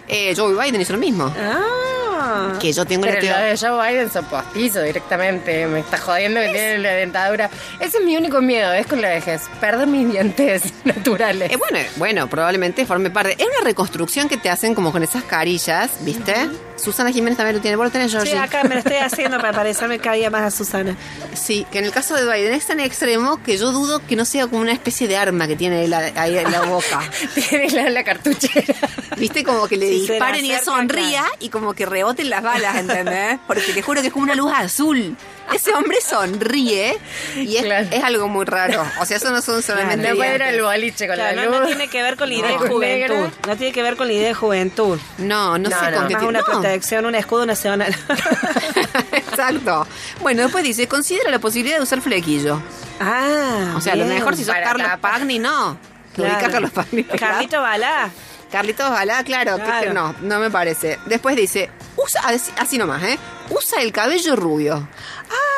[0.09, 1.33] Eh, Joe Biden hizo lo mismo.
[1.37, 2.57] Ah.
[2.59, 3.45] Que yo tengo la Pero lo teoría.
[3.53, 5.65] de Joe Biden son postizos directamente.
[5.67, 7.49] Me está jodiendo que tiene la dentadura.
[7.79, 9.43] Ese es mi único miedo, es con la vejez.
[9.61, 11.49] Perder mis dientes naturales.
[11.51, 13.35] Eh, bueno, bueno, probablemente forme parte.
[13.39, 16.33] Es una reconstrucción que te hacen como con esas carillas, ¿viste?
[16.75, 17.77] Susana Jiménez también lo tiene.
[17.77, 18.37] ¿Vos lo tenés, Sí, Georgie?
[18.37, 20.95] acá me lo estoy haciendo para parecerme cada día más a Susana.
[21.33, 24.25] Sí, que en el caso de Biden es tan extremo que yo dudo que no
[24.25, 26.99] sea como una especie de arma que tiene la- ahí en la boca.
[27.49, 28.75] Tiene la, la cartuchera.
[29.17, 29.43] ¿Viste?
[29.43, 31.35] Como que le Si disparen y él sonría claro.
[31.39, 33.39] y como que reboten las balas, ¿entendés?
[33.47, 35.15] Porque te juro que es como una luz azul.
[35.53, 36.97] ese hombre sonríe
[37.35, 37.87] y es, Claro.
[37.91, 38.85] es algo muy raro.
[39.01, 41.49] O sea, eso no son solamente No puede ir al boliche con Claro, la no,
[41.51, 41.59] luz.
[41.61, 42.59] no tiene que ver con la idea de No.
[42.59, 42.79] juventud.
[42.81, 43.31] Negra.
[43.47, 44.99] No tiene que ver con la idea de juventud.
[45.17, 46.45] No, no, No, sé no, con qué Más una no.
[46.45, 47.95] protección, un escudo nacional.
[49.11, 49.87] Exacto.
[50.21, 52.61] Bueno, después dice, considera la posibilidad de usar flequillo.
[52.99, 54.15] ah, O sea, a lo bien.
[54.17, 54.87] mejor si sos Para Carlos.
[55.01, 55.77] Pagni, no.
[56.15, 56.47] Claro.
[56.51, 57.03] Carlos Pagni.
[57.03, 58.09] Carlito Balá.
[58.51, 59.87] Carlitos Balá, claro, que- Claro.
[59.87, 60.99] que no, no me parece.
[61.05, 63.17] Después dice, usa, así, así nomás, ¿eh?
[63.49, 64.87] Usa el cabello rubio.
[65.29, 65.48] Ah,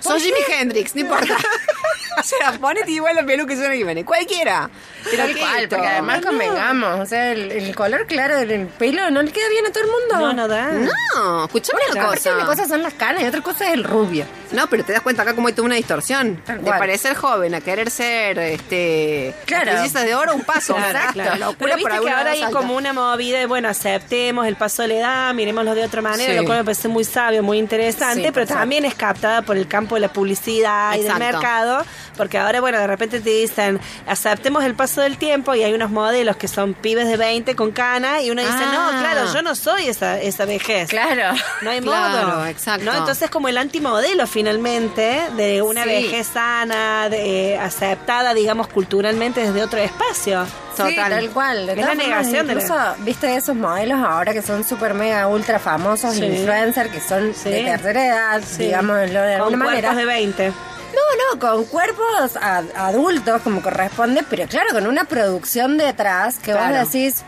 [0.00, 1.36] sos Jimi Hendrix, no importa.
[2.18, 4.04] o sea, ponete igual la peluca y suena Jiménez.
[4.04, 4.70] Cualquiera.
[5.10, 5.24] Pero
[5.70, 9.64] porque además convengamos, o sea, el, el color claro del pelo no le queda bien
[9.66, 10.18] a todo el mundo.
[10.26, 10.72] No, no da.
[10.72, 12.34] No, escuchame Bueno, una cosa.
[12.34, 14.26] una cosa son las canas y otra cosa es el rubio.
[14.52, 16.42] No, pero te das cuenta acá cómo hay toda una distorsión.
[16.44, 16.78] Tal De cual.
[16.78, 19.34] parecer joven a querer ser, este...
[19.46, 19.70] Claro.
[19.72, 20.74] princesa de oro, un paso.
[20.74, 21.12] Claro, Exacto.
[21.14, 21.36] claro.
[21.38, 22.58] Locura Pero por viste que alguna ahora hay alta.
[22.58, 26.32] como una movida de, bueno, aceptemos el paso de la edad, miremoslo de otra manera,
[26.32, 26.36] Sí.
[26.36, 29.66] lo cual me parece muy sabio, muy interesante, Sí, pero también es captada por el
[29.66, 31.84] campo de la publicidad y del mercado,
[32.20, 35.90] porque ahora, bueno, de repente te dicen, aceptemos el paso del tiempo y hay unos
[35.90, 38.90] modelos que son pibes de 20 con cana y uno dice, Ah.
[38.92, 40.90] no, claro, yo no soy esa, esa vejez.
[40.90, 41.34] Claro.
[41.62, 42.46] No hay Claro, modo.
[42.46, 42.84] exacto.
[42.84, 42.92] ¿no?
[42.92, 45.88] Entonces es como el antimodelo finalmente de una Sí.
[45.88, 50.44] vejez sana, de, aceptada, digamos, culturalmente desde otro espacio.
[50.76, 51.10] Sí, Total.
[51.10, 51.66] tal cual.
[51.66, 55.26] De Es la negación de la- incluso, viste esos modelos ahora que son super mega
[55.26, 56.24] ultra famosos, Sí.
[56.24, 57.50] influencers, que son Sí.
[57.50, 58.64] de tercera edad, Sí.
[58.64, 59.94] digamos de Con alguna cuerpos manera.
[59.94, 60.52] de 20.
[60.92, 62.36] No, no, con cuerpos
[62.74, 66.76] adultos como corresponde, pero claro, con una producción detrás que Claro.
[66.78, 67.22] vos decís,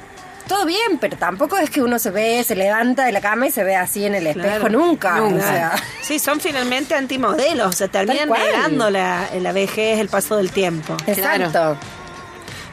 [0.49, 3.51] todo bien, pero tampoco es que uno se ve, se levanta de la cama y
[3.51, 4.69] se ve así en el espejo Claro.
[4.71, 5.17] nunca.
[5.19, 5.37] Nunca.
[5.45, 5.73] O sea,
[6.03, 10.97] Sí, son finalmente antimodelos, o sea, terminan negando la, la vejez, el paso del tiempo.
[11.07, 11.77] exacto.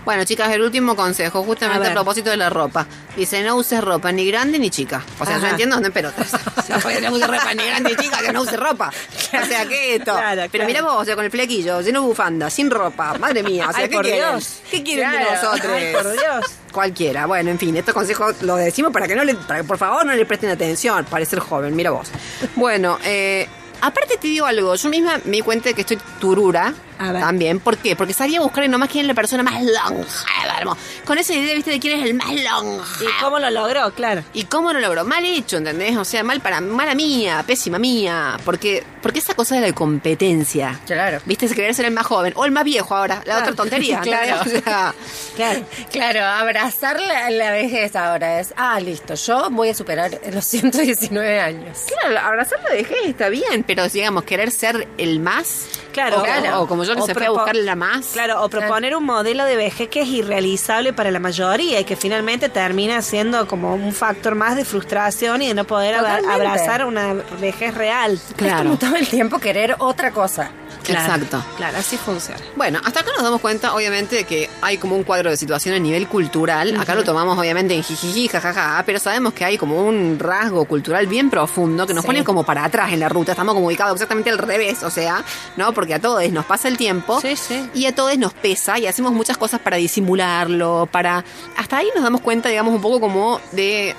[0.05, 2.88] Bueno, chicas, el último consejo, justamente a, propósito de la ropa.
[3.15, 5.03] Dice, no uses ropa ni grande ni chica.
[5.19, 6.33] O sea, yo entiendo dónde pelotas.
[6.69, 8.89] No, porque no uses ropa ni grande ni chica, que no use ropa.
[8.89, 10.13] O sea, ¿qué es esto?
[10.13, 13.17] Claro, Pero mira vos, o sea, con el flequillo, lleno de bufanda, sin ropa.
[13.19, 14.29] Madre mía, o sea, Ay, ¿qué por quieren?
[14.31, 14.62] Dios.
[14.71, 15.71] ¿Qué quieren de nosotros?
[15.73, 16.45] Ay, por Dios.
[16.71, 17.25] Cualquiera.
[17.25, 20.05] Bueno, en fin, estos consejos los decimos para que no le, para que por favor
[20.05, 22.09] no le presten atención, parecer joven, mira vos.
[22.55, 23.47] Bueno, eh,
[23.81, 27.21] aparte te digo algo, yo misma me di cuenta de que estoy turura A ver.
[27.21, 27.59] también.
[27.59, 27.95] ¿Por qué?
[27.95, 30.77] Porque sabía buscar en nomás quién es la persona más longeva.
[31.05, 33.09] Con esa idea, viste, de quién es el más longevo.
[33.09, 33.91] ¿Y cómo lo logró?
[33.93, 34.23] Claro.
[34.33, 35.05] ¿Y cómo lo logró?
[35.05, 35.95] Mal hecho, ¿entendés?
[35.97, 38.38] O sea, mal para mala mía, pésima mía.
[38.45, 40.79] Porque, porque esa cosa de la competencia.
[40.85, 41.19] Claro.
[41.25, 41.45] ¿Viste?
[41.45, 42.33] Es querer ser el más joven.
[42.35, 43.21] O el más viejo ahora.
[43.25, 44.01] La otra tontería.
[44.01, 44.03] O
[44.49, 44.93] sea,
[45.35, 45.62] Claro.
[45.91, 51.39] Claro, abrazar la, la vejez ahora es, ah, listo, yo voy a superar los 119
[51.39, 51.79] años.
[51.88, 55.65] Claro, abrazar la vejez está bien, pero digamos, querer ser el más.
[55.93, 56.19] Claro.
[56.19, 56.62] O, Claro.
[56.62, 58.08] o como yo que O se fue a la más.
[58.08, 61.95] Claro, o proponer un modelo de vejez que es irrealizable para la mayoría y que
[61.95, 66.34] finalmente termina siendo como un factor más de frustración y de no poder Totalmente.
[66.34, 68.13] abrazar una vejez real.
[68.13, 68.63] Es Claro.
[68.63, 70.52] como todo el tiempo querer otra cosa.
[70.88, 71.43] Exacto.
[71.58, 72.39] Claro, así funciona.
[72.56, 75.75] Bueno, hasta acá nos damos cuenta, obviamente, de que hay como un cuadro de situación
[75.75, 76.75] a nivel cultural.
[76.80, 81.06] Acá lo tomamos, obviamente, en jijiji, jajaja, pero sabemos que hay como un rasgo cultural
[81.06, 82.08] bien profundo que nos Sí.
[82.08, 83.34] pone como para atrás en la ruta.
[83.34, 85.23] Estamos como ubicados exactamente al revés, o sea,
[85.58, 85.73] ¿no?
[85.73, 87.69] Porque a todos nos pasa el tiempo Sí, sí.
[87.75, 91.23] y a todos nos pesa y hacemos muchas cosas para disimularlo, para...
[91.57, 93.93] Hasta ahí nos damos cuenta, digamos, un poco como de...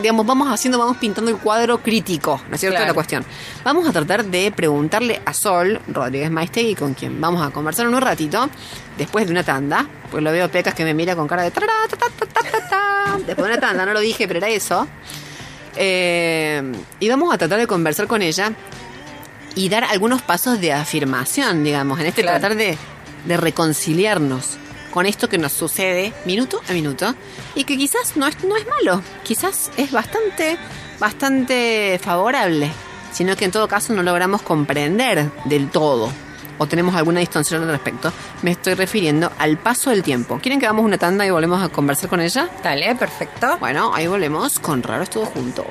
[0.00, 2.76] Digamos, vamos haciendo, vamos pintando el cuadro crítico, ¿no es cierto?
[2.76, 2.88] Claro.
[2.90, 3.24] La cuestión.
[3.64, 7.94] Vamos a tratar de preguntarle a Sol Rodríguez Maistegui, con quien vamos a conversar en
[7.94, 8.48] un ratito,
[8.98, 11.50] después de una tanda, pues lo veo Pecas que me mira con cara de...
[11.50, 11.72] tarara.
[13.26, 14.88] Después de una tanda, no lo dije, pero era eso.
[15.76, 16.62] Eh,
[17.00, 18.52] y vamos a tratar de conversar con ella
[19.54, 22.38] y dar algunos pasos de afirmación, digamos, en este Claro.
[22.40, 22.76] tratar de,
[23.26, 24.56] de reconciliarnos
[24.92, 27.14] con esto que nos sucede minuto a minuto
[27.54, 30.58] y que quizás no es, no es malo, quizás es bastante,
[30.98, 32.70] bastante favorable,
[33.12, 36.10] sino que en todo caso no logramos comprender del todo
[36.58, 38.12] o tenemos alguna distorsión al respecto.
[38.42, 40.38] Me estoy refiriendo al paso del tiempo.
[40.40, 42.48] ¿Quieren que hagamos una tanda y volvemos a conversar con ella?
[42.62, 43.56] Dale, perfecto.
[43.58, 45.64] Bueno, ahí volvemos con Raros Todo Junto.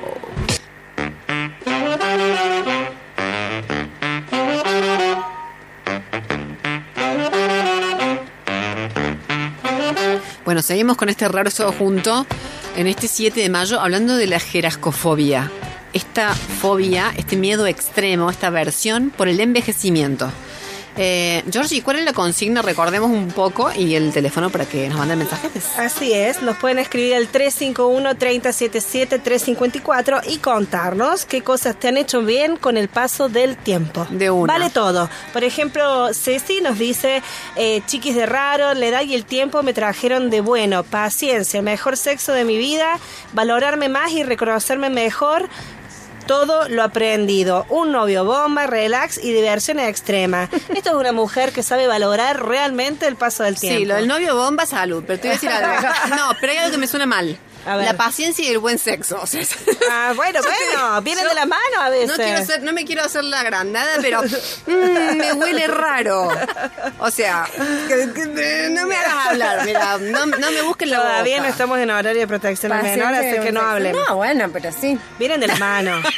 [10.52, 12.26] Bueno, seguimos con este raro todo junto
[12.76, 15.50] en este 7 de mayo hablando de la jerascofobia.
[15.94, 20.30] Esta fobia, este miedo extremo, esta aversión por el envejecimiento.
[20.96, 22.60] Eh, Georgie, ¿cuál es la consigna?
[22.60, 25.78] Recordemos un poco y el teléfono para que nos manden mensajes.
[25.78, 32.56] Así es, nos pueden escribir al 351-3077-354 y contarnos qué cosas te han hecho bien
[32.56, 34.06] con el paso del tiempo.
[34.10, 34.52] De una.
[34.52, 35.08] Vale todo.
[35.32, 37.22] Por ejemplo, Ceci nos dice,
[37.56, 41.64] eh, chiquis de raro, la edad y el tiempo me trajeron de bueno, paciencia, el
[41.64, 42.98] mejor sexo de mi vida,
[43.32, 45.48] valorarme más y reconocerme mejor.
[46.26, 47.66] Todo lo aprendido.
[47.68, 50.48] Un novio bomba, relax y diversión extrema.
[50.74, 53.78] Esto es una mujer que sabe valorar realmente el paso del tiempo.
[53.78, 55.04] Sí, lo del novio bomba, salud.
[55.06, 55.88] Pero te voy a decir algo.
[56.10, 57.38] No, pero hay algo que me suena mal.
[57.66, 57.86] A ver.
[57.86, 59.20] La paciencia y el buen sexo.
[59.22, 59.42] O sea,
[59.90, 60.40] Ah, bueno,
[60.74, 62.08] bueno, vienen de la mano a veces.
[62.08, 66.28] No, quiero ser, no me quiero hacer la agrandada, pero mm, me huele raro.
[66.98, 67.46] O sea,
[67.88, 71.50] que- que- no me hagas hablar, mira, no, no me busques la Todavía no boca.
[71.52, 73.94] estamos en horario de protección al menor, así que no hablen.
[73.96, 74.98] No, bueno, pero sí.
[75.18, 76.00] Vienen de la mano.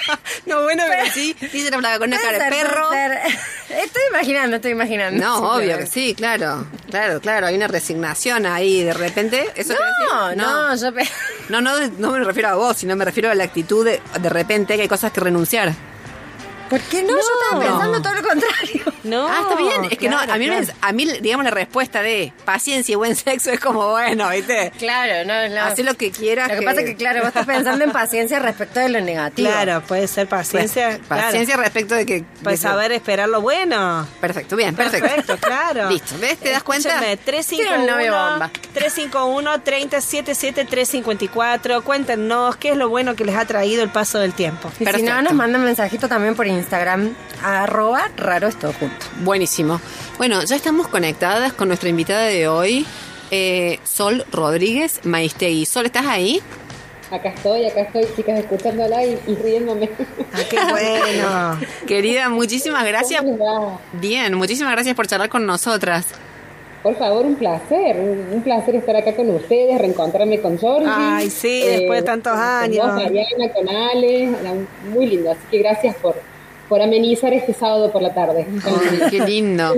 [0.46, 2.90] No, bueno, pero sí, dice la placa con una cara de perro.
[3.70, 5.24] Estoy imaginando, estoy imaginando.
[5.24, 9.50] No, obvio que sí, claro, claro, claro, hay una resignación ahí de repente.
[9.54, 9.74] ¿Eso
[10.10, 10.42] No, decir?
[10.42, 10.92] no, yo...
[11.48, 14.28] No, no, no me refiero a vos, sino me refiero a la actitud de, de
[14.28, 15.74] repente que hay cosas que renunciar.
[16.74, 17.10] ¿Por qué no?
[17.10, 17.70] Yo estaba No.
[17.70, 18.82] pensando todo lo contrario.
[19.04, 19.28] No.
[19.28, 19.84] ah, está bien.
[19.92, 20.62] Es que no, a mí, claro.
[20.66, 24.72] me- a mí, digamos, la respuesta de paciencia y buen sexo es como, bueno, ¿viste?
[24.78, 25.60] Claro, no, no.
[25.62, 26.48] Haz lo que quieras.
[26.50, 29.48] Lo que pasa es que, claro, vos estás pensando en paciencia respecto de lo negativo.
[29.48, 30.88] Claro, puede ser paciencia.
[30.96, 31.22] Pues, claro.
[31.26, 32.24] Paciencia respecto de que.
[32.42, 34.06] Pues de saber esperar lo bueno.
[34.20, 35.06] Perfecto, bien, perfecto.
[35.08, 35.90] Perfecto, claro.
[35.90, 36.38] Listo, ¿ves?
[36.38, 36.88] ¿Te das cuenta?
[37.12, 38.50] Escúchame, Quiero un novio 351 bomba.
[38.72, 44.32] 351 3077 354 Cuéntenos qué es lo bueno que les ha traído el paso del
[44.32, 44.70] tiempo.
[44.80, 46.63] Y si no, nos mandan mensajito también por Instagram,
[47.42, 48.96] arroba raro es todo junto.
[49.20, 49.80] Buenísimo.
[50.18, 52.86] Bueno, ya estamos conectadas con nuestra invitada de hoy,
[53.30, 55.66] eh, Sol Rodríguez Maistegui.
[55.66, 56.40] Sol, ¿estás ahí?
[57.10, 59.90] Acá estoy, acá estoy, chicas, escuchándola y, y riéndome.
[60.32, 61.60] Ah, qué bueno.
[61.86, 63.22] Querida, muchísimas gracias.
[63.92, 66.06] Bien, muchísimas gracias por charlar con nosotras.
[66.82, 70.86] Por favor, un placer, un placer estar acá con ustedes, reencontrarme con Jordi.
[70.86, 72.86] Ay, sí, después de tantos con años.
[72.86, 74.28] vos, Mariana, con Ale,
[74.92, 76.14] muy lindo, así que gracias por,
[76.68, 78.46] por amenizar este sábado por la tarde.
[79.10, 79.74] Qué lindo.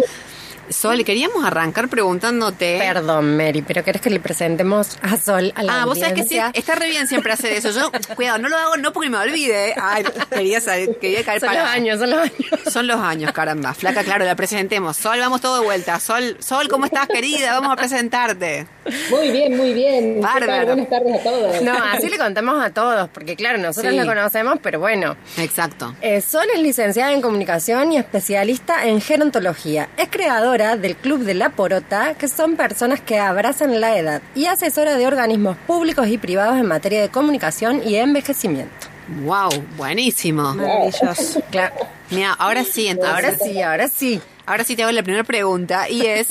[0.70, 2.78] Sol, queríamos arrancar preguntándote.
[2.78, 6.24] Perdón, Mary, pero ¿querés que le presentemos a Sol a la Ah, vos sabés que
[6.24, 7.70] sí, está re bien siempre hacer eso.
[7.70, 9.74] Yo, cuidado, no lo hago no porque me olvide.
[9.80, 11.72] Ay, quería, saber- quería caer Son los para.
[11.72, 12.32] años, son los años.
[12.72, 13.74] Son los años, caramba.
[13.74, 14.96] Flaca, claro, la presentemos.
[14.96, 16.00] Sol, vamos todo de vuelta.
[16.00, 17.52] Sol, Sol, ¿cómo estás, querida?
[17.52, 18.66] Vamos a presentarte.
[19.10, 20.20] Muy bien, muy bien.
[20.20, 20.66] Bárbaro.
[20.66, 21.62] Buenas tardes a todos.
[21.62, 23.98] No, así le contamos a todos, porque claro, nosotros Sí.
[23.98, 25.16] la conocemos, pero bueno.
[25.38, 25.94] Exacto.
[26.00, 29.88] Eh, Sol es licenciada en comunicación y especialista en gerontología.
[29.96, 34.46] Es creadora del Club de la Porota, que son personas que abrazan la edad, y
[34.46, 38.86] asesora de organismos públicos y privados en materia de comunicación y envejecimiento.
[39.24, 40.54] Wow, buenísimo.
[40.54, 41.42] Maravilloso.
[41.50, 41.74] Claro.
[42.10, 43.14] Mira, ahora sí, entonces.
[43.14, 44.20] Ahora sí, ahora sí.
[44.46, 46.28] Ahora sí te hago la primera pregunta y es,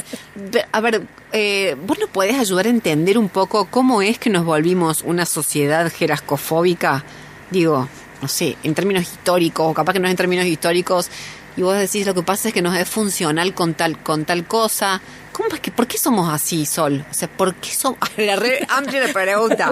[0.71, 4.43] a ver, eh, ¿vos nos podés ayudar a entender un poco cómo es que nos
[4.43, 7.03] volvimos una sociedad jerascofóbica?
[7.51, 7.87] Digo,
[8.21, 11.09] no sé, en términos históricos, o capaz que no es en términos históricos,
[11.57, 14.45] y vos decís lo que pasa es que nos es funcional con tal, con tal
[14.45, 15.01] cosa.
[15.31, 17.03] ¿Cómo es que, ¿Por qué somos así, Sol?
[17.11, 17.99] O sea, ¿por qué somos...?
[18.17, 19.69] La re amplia pregunta.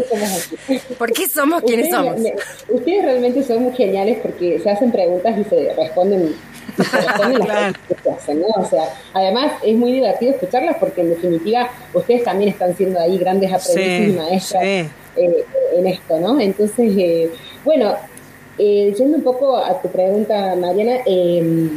[0.98, 2.20] ¿Por qué somos quienes Ustedes, somos?
[2.20, 2.34] me-
[2.76, 6.36] ustedes realmente son muy geniales porque se hacen preguntas y se responden,
[6.78, 7.74] y se responden las Claro.
[7.88, 8.48] que se hacen, ¿no?
[8.58, 13.18] O sea, además es muy divertido escucharlas porque en definitiva ustedes también están siendo ahí
[13.18, 14.68] grandes aprendices Sí, y maestras sí.
[15.16, 15.46] eh,
[15.78, 16.40] en esto, ¿no?
[16.42, 17.32] Entonces, eh,
[17.64, 17.96] bueno,
[18.58, 21.70] eh, yendo un poco a tu pregunta, Mariana, eh,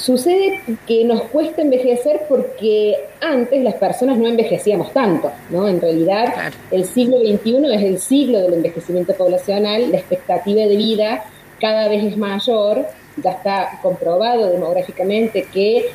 [0.00, 5.68] Sucede que nos cuesta envejecer porque antes las personas no envejecíamos tanto, ¿no?
[5.68, 6.56] En realidad, Claro.
[6.70, 11.24] el siglo XXI es el siglo del envejecimiento poblacional, la expectativa de vida
[11.60, 12.86] cada vez es mayor,
[13.22, 15.90] ya está comprobado demográficamente que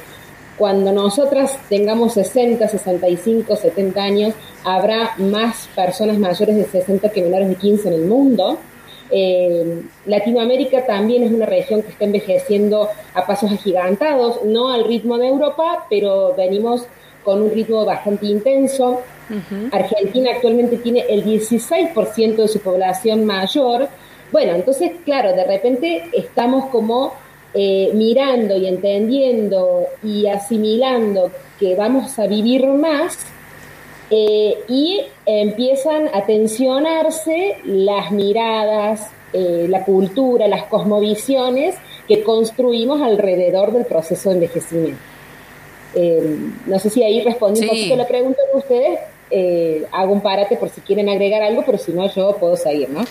[0.55, 7.49] cuando nosotras tengamos 60, 65, 70 años, habrá más personas mayores de 60 que menores
[7.49, 8.59] de 15 en el mundo.
[9.11, 15.17] Eh, Latinoamérica también es una región que está envejeciendo a pasos agigantados, no al ritmo
[15.17, 16.87] de Europa, pero venimos
[17.23, 19.01] con un ritmo bastante intenso.
[19.71, 23.89] Argentina actualmente tiene el 16% de su población mayor.
[24.31, 27.13] Bueno, entonces, claro, de repente estamos como
[27.55, 33.17] eh, mirando y entendiendo y asimilando que vamos a vivir más
[34.09, 41.75] eh, y empiezan a tensionarse las miradas, eh, la cultura, las cosmovisiones
[42.07, 44.99] que construimos alrededor del proceso de envejecimiento.
[45.95, 47.69] Eh, no sé si ahí respondí un Sí.
[47.69, 48.99] poquito la pregunta de ustedes.
[49.31, 52.89] eh, hago un parate por si quieren agregar algo, pero si no, yo puedo seguir,
[52.91, 53.03] ¿no?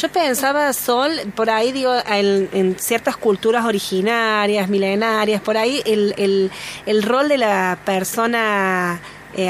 [0.00, 6.14] Yo pensaba, Sol, por ahí digo, en, en ciertas culturas originarias, milenarias, por ahí el,
[6.18, 6.50] el,
[6.86, 9.00] el rol de la persona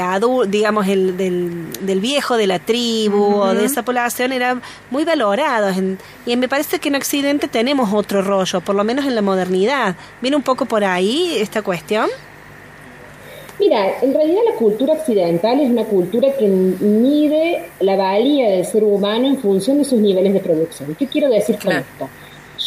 [0.01, 4.59] adulta, digamos, el, del, del viejo de la tribu o de esa población era
[4.89, 5.69] muy valorado.
[5.69, 9.21] En- y me parece que en Occidente tenemos otro rollo, por lo menos en la
[9.21, 9.95] modernidad.
[10.21, 12.09] ¿Viene un poco por ahí esta cuestión?
[13.59, 18.83] Mira, en realidad la cultura occidental es una cultura que mide la valía del ser
[18.83, 20.95] humano en función de sus niveles de producción.
[20.97, 22.09] ¿Qué quiero decir con esto?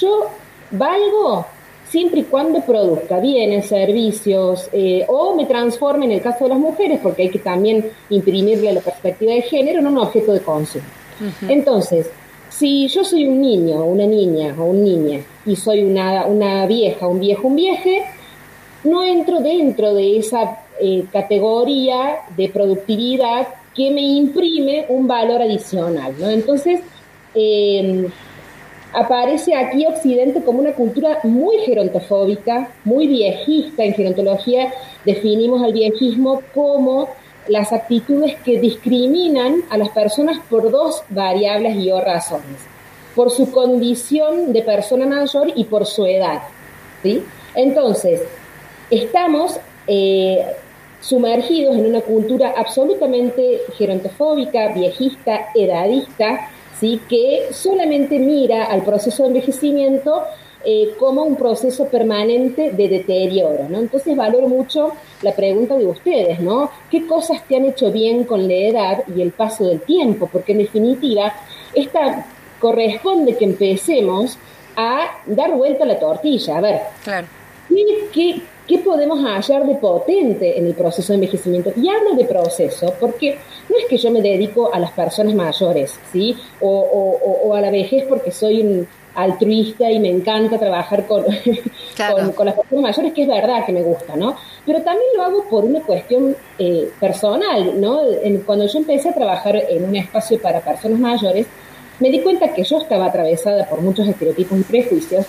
[0.00, 0.30] Yo
[0.70, 1.46] valgo
[1.94, 6.58] siempre y cuando produzca bienes, servicios, eh, o me transforme en el caso de las
[6.58, 10.84] mujeres, porque hay que también imprimirle la perspectiva de género en un objeto de consumo.
[11.48, 12.10] Entonces,
[12.50, 17.06] si yo soy un niño, una niña o un niña, y soy una, una vieja,
[17.06, 18.02] un viejo, un vieje,
[18.82, 26.12] no entro dentro de esa eh, categoría de productividad que me imprime un valor adicional,
[26.18, 26.28] ¿no?
[26.28, 26.80] Entonces,
[27.36, 28.08] eh,
[28.94, 33.84] aparece aquí Occidente como una cultura muy gerontofóbica, muy viejista.
[33.84, 34.72] En gerontología
[35.04, 37.08] definimos al viejismo como
[37.48, 42.60] las actitudes que discriminan a las personas por dos variables y o razones,
[43.14, 46.42] por su condición de persona mayor y por su edad.
[47.02, 47.22] ¿sí?
[47.54, 48.22] Entonces,
[48.90, 50.42] estamos eh,
[51.00, 56.48] sumergidos en una cultura absolutamente gerontofóbica, viejista, edadista,
[56.78, 57.00] ¿sí?
[57.08, 60.22] que solamente mira al proceso de envejecimiento
[60.66, 63.68] eh, como un proceso permanente de deterioro.
[63.68, 63.80] ¿no?
[63.80, 66.70] Entonces valoro mucho la pregunta de ustedes, ¿no?
[66.90, 70.28] ¿Qué cosas te han hecho bien con la edad y el paso del tiempo?
[70.32, 71.34] Porque en definitiva,
[71.74, 72.26] esta
[72.58, 74.38] corresponde que empecemos
[74.74, 76.56] a dar vuelta a la tortilla.
[76.56, 77.26] A ver, Claro.
[77.68, 81.72] ¿Qué, qué, qué podemos hallar de potente en el proceso de envejecimiento?
[81.76, 83.38] Y hablo de proceso porque
[83.68, 86.36] no es que yo me dedico a las personas mayores, ¿sí?
[86.60, 91.06] O, o- o- o a la vejez porque soy un altruista y me encanta trabajar
[91.06, 91.24] con,
[91.94, 92.16] Claro.
[92.16, 94.36] con, con las personas mayores, que es verdad que me gusta, ¿no?
[94.66, 98.00] Pero también lo hago por una cuestión eh, personal, ¿no?
[98.22, 101.46] En- cuando yo empecé a trabajar en un espacio para personas mayores,
[102.00, 105.26] me di cuenta que yo estaba atravesada por muchos estereotipos y prejuicios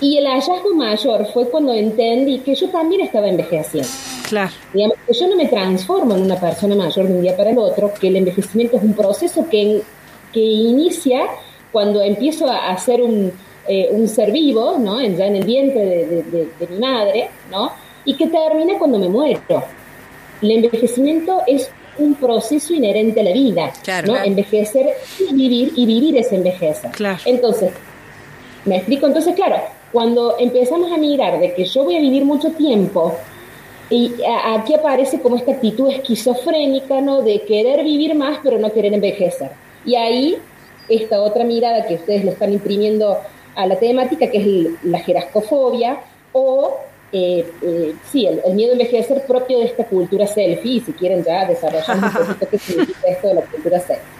[0.00, 3.88] y el hallazgo mayor fue cuando entendí que yo también estaba envejeciendo.
[4.28, 4.50] Claro.
[4.72, 7.58] Digamos, que yo no me transformo en una persona mayor de un día para el
[7.58, 9.82] otro, que el envejecimiento es un proceso que,
[10.32, 11.20] que inicia
[11.72, 13.32] cuando empiezo a hacer un,
[13.68, 15.00] eh, un ser vivo, ¿no?
[15.00, 17.70] En- ya en el vientre de, de- de- de mi madre, ¿no?
[18.04, 19.40] Y que termina cuando me muero.
[20.42, 24.12] El envejecimiento es un proceso inherente a la vida, Claro, ¿no?
[24.14, 24.28] claro.
[24.28, 24.86] Envejecer
[25.20, 26.90] es vivir y vivir es envejecer.
[26.90, 27.18] Claro.
[27.24, 27.70] Entonces,
[28.64, 29.06] ¿Me explico?
[29.06, 29.56] Entonces, claro,
[29.92, 33.14] cuando empezamos a mirar de que yo voy a vivir mucho tiempo,
[33.90, 34.12] y
[34.46, 37.22] aquí aparece como esta actitud esquizofrénica, ¿no?
[37.22, 39.50] De querer vivir más, pero no querer envejecer.
[39.84, 40.36] Y ahí,
[40.88, 43.18] esta otra mirada que ustedes le están imprimiendo
[43.54, 46.00] a la temática, que es la jerascofobia,
[46.32, 46.78] o,
[47.12, 51.22] eh, eh, sí, el, el miedo a envejecer propio de esta cultura selfie, si quieren
[51.22, 54.13] ya desarrollar un poquito qué significa esto de la cultura selfie.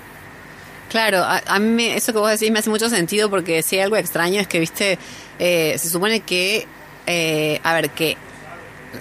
[0.95, 3.83] Claro, a, a mí eso que vos decís me hace mucho sentido porque si hay
[3.83, 4.97] algo extraño es que, viste,
[5.41, 6.69] eh, se supone que,
[7.09, 8.17] eh, a ver, que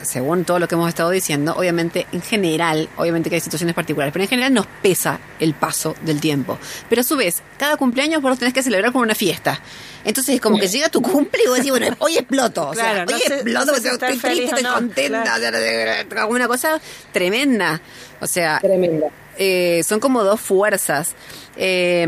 [0.01, 4.11] según todo lo que hemos estado diciendo, obviamente en general, obviamente que hay situaciones particulares,
[4.11, 6.57] pero en general nos pesa el paso del tiempo.
[6.89, 9.59] Pero a su vez, cada cumpleaños vos lo tenés que celebrar como una fiesta.
[10.03, 12.69] Entonces, como que llega tu cumple y vos decís, bueno, hoy exploto.
[12.69, 14.73] O sea, Claro, no hoy sé- exploto, no sé si estoy feliz triste, estoy no,
[14.73, 15.57] contenta, claro.
[15.57, 16.81] o sea, como una cosa
[17.11, 17.79] tremenda.
[18.19, 19.07] O sea, Tremenda.
[19.38, 21.13] Eh, son como dos fuerzas.
[21.57, 22.07] Eh,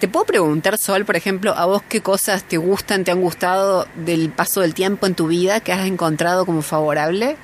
[0.00, 3.86] te puedo preguntar, Sol, por ejemplo, a vos qué cosas te gustan, te han gustado
[3.96, 7.36] del paso del tiempo en tu vida, que has encontrado como favorable.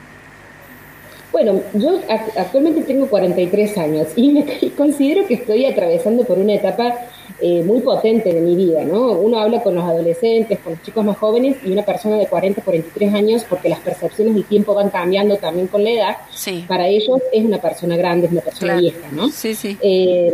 [1.32, 6.54] Bueno, yo ac- actualmente tengo 43 años y me considero que estoy atravesando por una
[6.54, 6.94] etapa
[7.40, 9.12] eh, muy potente de mi vida, ¿no?
[9.12, 12.62] Uno habla con los adolescentes, con los chicos más jóvenes y una persona de 40,
[12.62, 16.16] 43 años, porque las percepciones del tiempo van cambiando también con la edad.
[16.34, 16.64] Sí.
[16.66, 18.80] Para ellos es una persona grande, es una persona Claro.
[18.80, 19.28] vieja, ¿no?
[19.28, 19.76] Sí, sí.
[19.82, 20.32] Eh,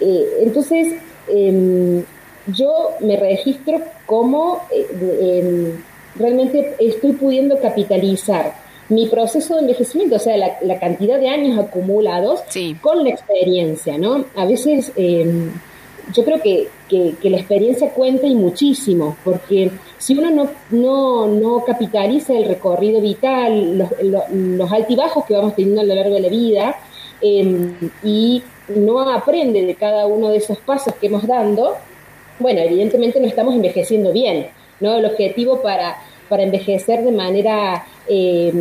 [0.00, 0.94] eh, entonces,
[1.28, 2.02] eh,
[2.54, 4.86] yo me registro como eh,
[5.42, 5.72] em,
[6.16, 8.54] realmente estoy pudiendo capitalizar
[8.90, 12.74] mi proceso de envejecimiento, o sea, la, la cantidad de años acumulados Sí.
[12.80, 14.24] con la experiencia, ¿no?
[14.34, 15.26] A veces eh,
[16.14, 21.64] yo creo que, que- la experiencia cuenta y muchísimo, porque si uno no, no, no
[21.64, 26.20] capitaliza el recorrido vital, los, lo- los altibajos que vamos teniendo a lo largo de
[26.20, 26.76] la vida,
[27.20, 27.72] eh,
[28.04, 31.74] y no aprende de cada uno de esos pasos que hemos dando,
[32.38, 34.48] bueno, evidentemente no estamos envejeciendo bien,
[34.80, 34.96] ¿no?
[34.96, 35.96] El objetivo para,
[36.28, 38.52] para envejecer de manera eh,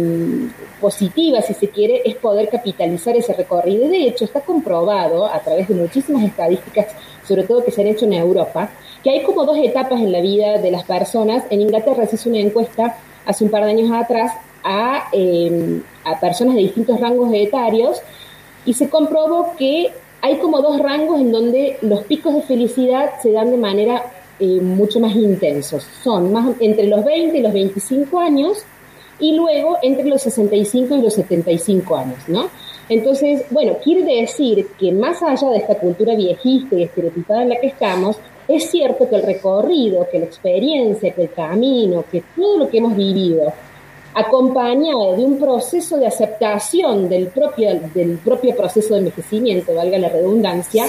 [0.82, 3.88] positiva, si se quiere, es poder capitalizar ese recorrido.
[3.88, 6.88] De hecho, está comprobado a través de muchísimas estadísticas,
[7.28, 8.70] sobre todo que se han hecho en Europa,
[9.04, 11.44] que hay como dos etapas en la vida de las personas.
[11.50, 16.20] En Inglaterra se hizo una encuesta hace un par de años atrás a, eh, a
[16.20, 18.02] personas de distintos rangos etarios
[18.66, 23.32] y se comprobó que hay como dos rangos en donde los picos de felicidad se
[23.32, 24.04] dan de manera
[24.40, 25.86] eh, mucho más intensos.
[26.04, 28.60] Son más entre los 20 y los 25 años
[29.20, 32.50] y luego entre los 65 y los 75 años, ¿no?
[32.90, 37.60] Entonces, bueno, quiere decir que más allá de esta cultura viejista y estereotipada en la
[37.60, 38.18] que estamos,
[38.48, 42.78] es cierto que el recorrido, que la experiencia, que el camino, que todo lo que
[42.78, 43.52] hemos vivido,
[44.14, 50.10] acompañado de un proceso de aceptación del propio, del propio proceso de envejecimiento, valga la
[50.10, 50.86] redundancia.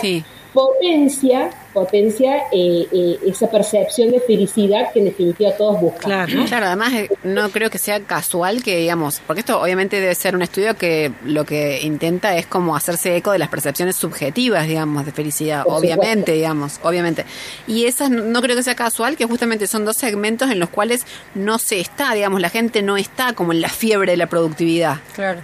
[0.53, 6.03] Potencia, potencia eh, eh, esa percepción de felicidad que en definitiva todos buscan.
[6.03, 6.35] Claro.
[6.35, 6.45] ¿no?
[6.47, 10.35] Claro, además eh, no creo que sea casual que, digamos, porque esto obviamente debe ser
[10.35, 15.05] un estudio que lo que intenta es como hacerse eco de las percepciones subjetivas, digamos,
[15.05, 16.33] de felicidad, Por obviamente, supuesto.
[16.33, 17.25] digamos, obviamente.
[17.67, 21.07] Y esas no creo que sea casual, que justamente son dos segmentos en los cuales
[21.35, 24.99] no se está, digamos, la gente no está como en la fiebre de la productividad.
[25.15, 25.41] Claro.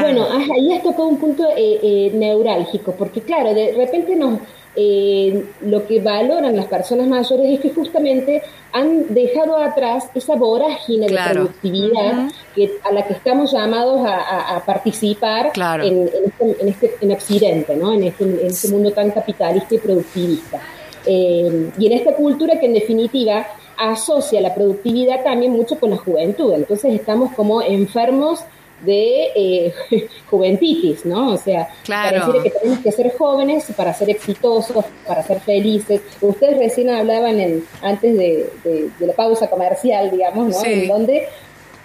[0.00, 0.06] Claro.
[0.06, 4.38] Bueno, ahí has tocado un punto eh, eh, neurálgico, porque claro, de repente nos,
[4.76, 11.06] eh, lo que valoran las personas mayores es que justamente han dejado atrás esa vorágine
[11.06, 11.32] de Claro.
[11.42, 15.84] productividad que, a la que estamos llamados a, a- a participar Claro.
[15.84, 17.92] en, en este, en, este- en Occidente, ¿no?
[17.92, 20.60] en, este, en este mundo tan capitalista y productivista.
[21.04, 25.96] Eh, y en esta cultura que en definitiva asocia la productividad también mucho con la
[25.96, 26.52] juventud.
[26.54, 28.40] Entonces estamos como enfermos
[28.82, 29.74] de eh,
[30.30, 31.32] juventitis, ¿no?
[31.34, 32.20] O sea, Claro.
[32.20, 36.00] pareciera que tenemos que ser jóvenes para ser exitosos, para ser felices.
[36.20, 40.54] Ustedes recién hablaban en, antes de, de- de la pausa comercial, digamos, ¿no?
[40.60, 40.72] Sí.
[40.72, 41.28] En donde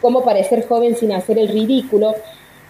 [0.01, 2.15] cómo parecer joven sin hacer el ridículo.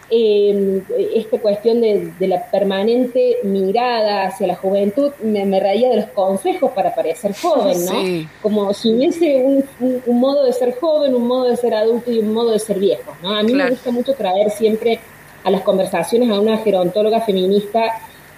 [0.09, 0.81] Eh,
[1.15, 6.05] esta cuestión de, de la permanente mirada hacia la juventud, me, me reía de los
[6.07, 8.01] consejos para parecer joven, ¿no?
[8.01, 8.27] Sí.
[8.41, 12.09] Como si hubiese un, un- un modo de ser joven, un modo de ser adulto
[12.11, 13.31] y un modo de ser viejo, ¿no?
[13.37, 13.65] A mí Claro.
[13.65, 14.99] me gusta mucho traer siempre
[15.43, 17.83] a las conversaciones a una gerontóloga feminista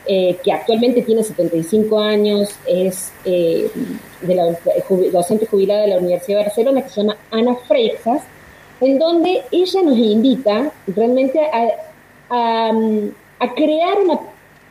[0.07, 3.70] eh, que actualmente tiene 75 años, es eh,
[4.22, 4.45] de la,
[4.88, 8.24] jubi- docente jubilada de la Universidad de Barcelona, que se llama Ana Freixas,
[8.82, 11.67] en donde ella nos invita realmente a,
[12.30, 12.71] a,
[13.39, 14.19] a crear una,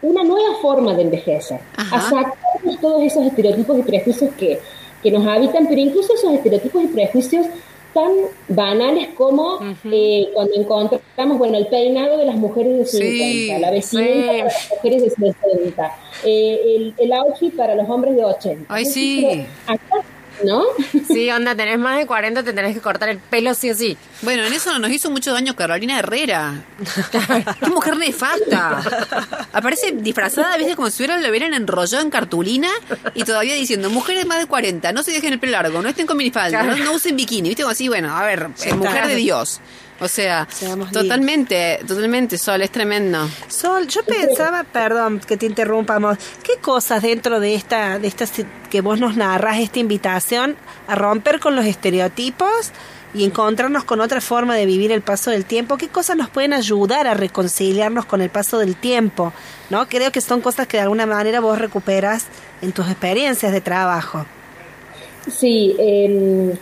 [0.02, 1.96] una nueva forma de envejecer, Ajá.
[1.96, 4.58] a sacarnos todos esos estereotipos y prejuicios que,
[5.02, 7.46] que nos habitan, pero incluso esos estereotipos y prejuicios
[7.94, 8.10] tan
[8.48, 9.58] banales como
[9.90, 14.26] eh, cuando encontramos, bueno, el peinado de las mujeres de 50, Sí, la vestimenta sí.
[14.26, 18.66] para las mujeres de 60, eh, el, el outfit para los hombres de 80.
[18.68, 19.46] Ay, Entonces, sí.
[19.66, 19.96] acá,
[20.44, 20.64] ¿no?
[21.06, 23.96] Sí, onda, tenés más de 40, te tenés que cortar el pelo sí o sí.
[24.22, 26.64] Bueno, en eso nos hizo mucho daño Carolina Herrera.
[27.60, 28.82] Qué mujer nefasta.
[29.52, 32.68] Aparece disfrazada, viste, como si hubiera, lo hubieran enrollado en cartulina
[33.14, 36.06] y todavía diciendo, mujeres más de 40, no se dejen el pelo largo, no estén
[36.06, 39.08] con minifalda, no, no usen bikini, viste, como así, bueno, a ver, es mujer claro.
[39.08, 39.60] de Dios.
[40.00, 43.28] O sea, Seamos totalmente, totalmente, Sol, es tremendo.
[43.48, 48.26] Sol, yo pensaba, perdón que te interrumpamos, ¿qué cosas dentro de esta, de esta
[48.70, 52.70] que vos nos narras, esta invitación a romper con los estereotipos
[53.12, 55.76] y encontrarnos con otra forma de vivir el paso del tiempo?
[55.76, 59.32] ¿Qué cosas nos pueden ayudar a reconciliarnos con el paso del tiempo?
[59.68, 59.88] ¿No?
[59.88, 62.26] Creo que son cosas que de alguna manera vos recuperas
[62.62, 64.24] en tus experiencias de trabajo.
[65.28, 66.56] Sí, eh,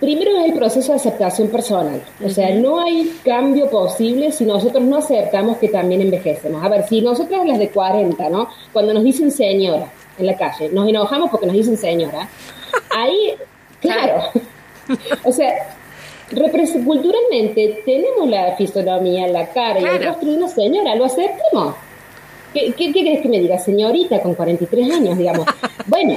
[0.00, 2.02] primero es el proceso de aceptación personal.
[2.24, 6.64] O sea, no hay cambio posible si nosotros no aceptamos que también envejecemos.
[6.64, 8.48] A ver, si nosotras las de 40, ¿no?
[8.72, 12.28] Cuando nos dicen señora en la calle, nos enojamos porque nos dicen señora.
[12.96, 13.34] Ahí,
[13.80, 14.22] claro.
[15.24, 15.76] O sea,
[16.84, 21.74] culturalmente tenemos la fisonomía, la cara y el rostro de una señora, lo aceptemos.
[22.52, 23.58] ¿Qué, qué, qué querés que me diga?
[23.58, 25.46] Señorita con 43 años, digamos.
[25.86, 26.16] bueno,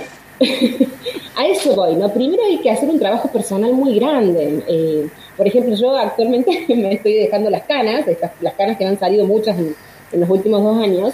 [1.35, 2.11] a eso voy, ¿no?
[2.13, 4.63] Primero hay que hacer un trabajo personal muy grande.
[4.67, 5.07] Eh,
[5.37, 8.99] por ejemplo, yo actualmente me estoy dejando las canas, estas, las canas que me han
[8.99, 9.75] salido muchas en,
[10.11, 11.13] en los últimos dos años.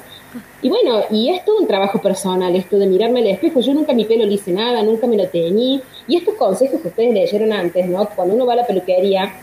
[0.61, 3.61] Y bueno, y es todo un trabajo personal, esto de mirarme al espejo.
[3.61, 5.81] Yo nunca mi pelo le hice nada, nunca me lo teñí.
[6.07, 8.07] Y estos consejos que ustedes leyeron antes, ¿no?
[8.15, 9.33] Cuando uno va a la peluquería,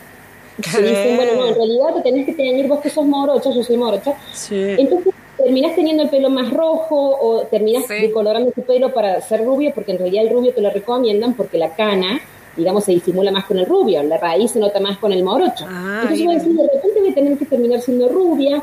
[0.62, 3.62] se dicen, bueno, no, en realidad te tenés que teñir vos que sos morocha, yo
[3.62, 4.14] soy morocha.
[4.33, 4.75] Sí.
[4.79, 7.95] Entonces terminás teniendo el pelo más rojo o terminás Sí.
[7.95, 11.59] decolorando tu pelo para ser rubio, porque en realidad el rubio te lo recomiendan porque
[11.59, 12.20] la cana,
[12.57, 15.64] digamos, se disimula más con el rubio, la raíz se nota más con el morocho.
[15.68, 16.39] Ah, Entonces vos va.
[16.39, 18.62] decís, de repente voy a tener que terminar siendo rubia.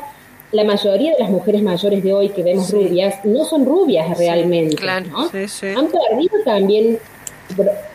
[0.52, 4.76] La mayoría de las mujeres mayores de hoy que vemos rubias no son rubias realmente.
[4.76, 5.06] claro.
[5.16, 6.98] Han perdido también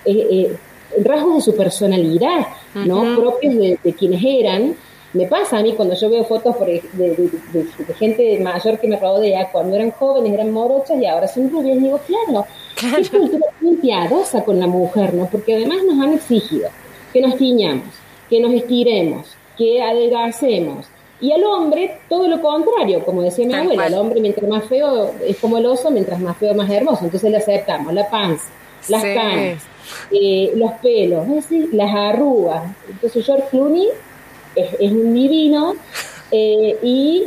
[0.05, 0.55] eh, eh,
[1.03, 3.15] rasgos de su personalidad, ¿no?
[3.15, 4.75] Propios de, de quienes eran.
[5.17, 7.09] Me pasa a mí cuando yo veo fotos por de, de-
[7.53, 11.49] de- de gente mayor que me rodea, cuando eran jóvenes eran morochas y ahora son
[11.49, 12.45] rubias, y digo, claro,
[12.79, 15.27] qué cultura muy piadosa con la mujer, ¿no?
[15.31, 16.69] Porque además nos han exigido
[17.11, 17.85] que nos tiñamos,
[18.29, 20.85] que nos estiremos, que adelgacemos.
[21.19, 23.93] Y al hombre, todo lo contrario, como decía mi Tal abuela, cual.
[23.93, 27.05] el hombre mientras más feo es como el oso, mientras más feo más hermoso.
[27.05, 28.45] Entonces le aceptamos la panza,
[28.89, 29.13] las Sí.
[29.15, 29.63] canas,
[30.11, 32.61] eh, los pelos, es decir, las arrugas.
[32.87, 33.87] Entonces George Clooney
[34.57, 35.75] es, es un divino
[36.31, 37.23] eh, y,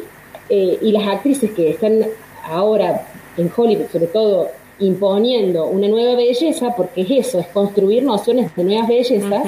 [0.48, 2.04] eh, y las actrices que están
[2.44, 3.06] ahora
[3.36, 4.48] en Hollywood, sobre todo,
[4.80, 9.42] imponiendo una nueva belleza, porque es eso, es construir nociones de nuevas bellezas.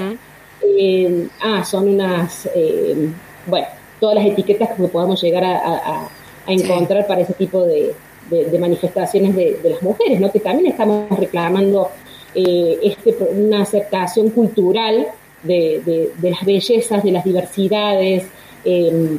[0.65, 3.09] eh, ah, son unas, eh,
[3.47, 3.67] bueno,
[3.99, 6.09] todas las etiquetas que podamos llegar a, a-
[6.47, 7.95] encontrar para ese tipo de,
[8.31, 10.31] de- de manifestaciones de, de las mujeres, ¿no?
[10.31, 11.89] Que también estamos reclamando
[12.35, 15.07] eh, este, una aceptación cultural
[15.43, 18.25] de, de- de las bellezas, de las diversidades,
[18.65, 19.17] eh,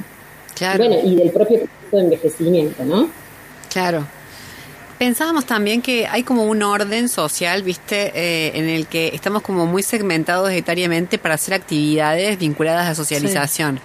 [0.55, 0.85] Claro.
[0.87, 3.09] bueno, y del propio proceso de envejecimiento, ¿no?
[3.71, 4.05] Claro.
[4.99, 9.65] Pensábamos también que hay como un orden social, viste, eh, en el que estamos como
[9.65, 13.81] muy segmentados etariamente para hacer actividades vinculadas a socialización.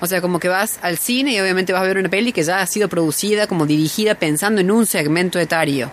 [0.00, 2.44] O sea, como que vas al cine y obviamente vas a ver una peli que
[2.44, 5.90] ya ha sido producida, como dirigida, pensando en un segmento etario.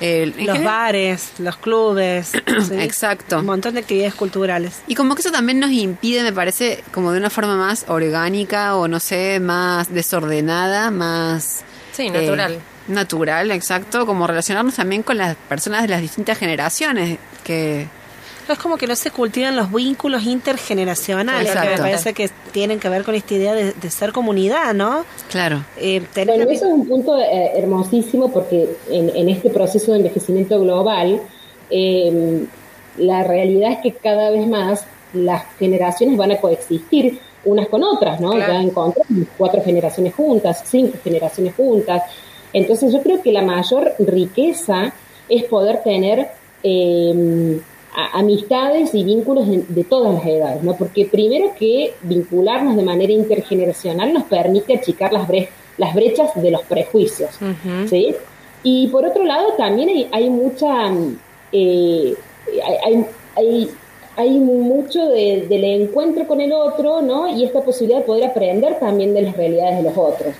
[0.00, 2.32] En Los general- bares, los clubes.
[2.68, 2.74] ¿sí?
[2.78, 3.38] Exacto.
[3.40, 4.80] Un montón de actividades culturales.
[4.86, 8.76] Y como que eso también nos impide, me parece, como de una forma más orgánica
[8.76, 11.64] o no sé, más desordenada, más...
[11.92, 12.58] Sí, eh, natural.
[12.88, 17.86] natural, exacto, como relacionarnos también con las personas de las distintas generaciones que...
[18.52, 22.88] Es como que no se cultivan los vínculos intergeneracionales, que me parece que tienen que
[22.88, 25.04] ver con esta idea de, de ser comunidad, ¿no?
[25.30, 25.64] Claro.
[25.76, 29.98] Eh, tener Bueno, eso es un punto eh, hermosísimo porque en, en este proceso de
[29.98, 31.20] envejecimiento global,
[31.70, 32.46] eh,
[32.98, 38.20] la realidad es que cada vez más las generaciones van a coexistir unas con otras,
[38.20, 38.32] ¿no?
[38.32, 38.52] Claro.
[38.52, 42.02] Ya encontramos cuatro generaciones juntas, cinco generaciones juntas.
[42.52, 44.92] Entonces yo creo que la mayor riqueza
[45.28, 46.28] es poder tener
[46.62, 47.60] eh,
[47.94, 50.76] a- amistades y vínculos de, de todas las edades, ¿no?
[50.76, 56.50] Porque primero que vincularnos de manera intergeneracional nos permite achicar las, bre- las brechas de
[56.50, 57.30] los prejuicios,
[57.88, 58.14] ¿sí?
[58.62, 60.92] Y por otro lado también hay, hay mucha,
[61.52, 62.14] eh,
[62.84, 63.04] hay,
[63.36, 63.68] hay,
[64.16, 67.26] hay- mucho de- del encuentro con el otro, ¿no?
[67.34, 70.34] Y esta posibilidad de poder aprender también de las realidades de los otros.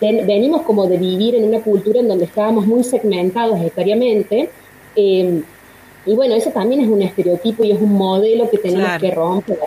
[0.00, 4.48] Ten- venimos como de vivir en una cultura en donde estábamos muy segmentados etariamente,
[4.96, 5.42] eh,
[6.06, 9.00] y bueno, eso también es un estereotipo y es un modelo que tenemos Claro.
[9.00, 9.58] que romper.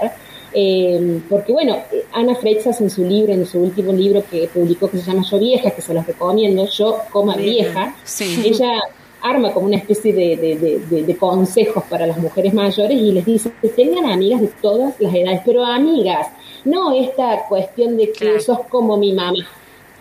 [0.58, 1.78] eh, porque bueno,
[2.14, 5.38] Ana Freixas en su libro, en su último libro que publicó que se llama Yo
[5.38, 8.42] Vieja, que se los recomiendo, Yo coma vieja, Sí.
[8.46, 8.80] ella
[9.22, 13.52] arma como una especie de, de- de- consejos para las mujeres mayores y les dice
[13.62, 16.28] que tengan amigas de todas las edades, pero amigas,
[16.64, 18.40] no esta cuestión de que Claro.
[18.40, 19.46] sos como mi mamá.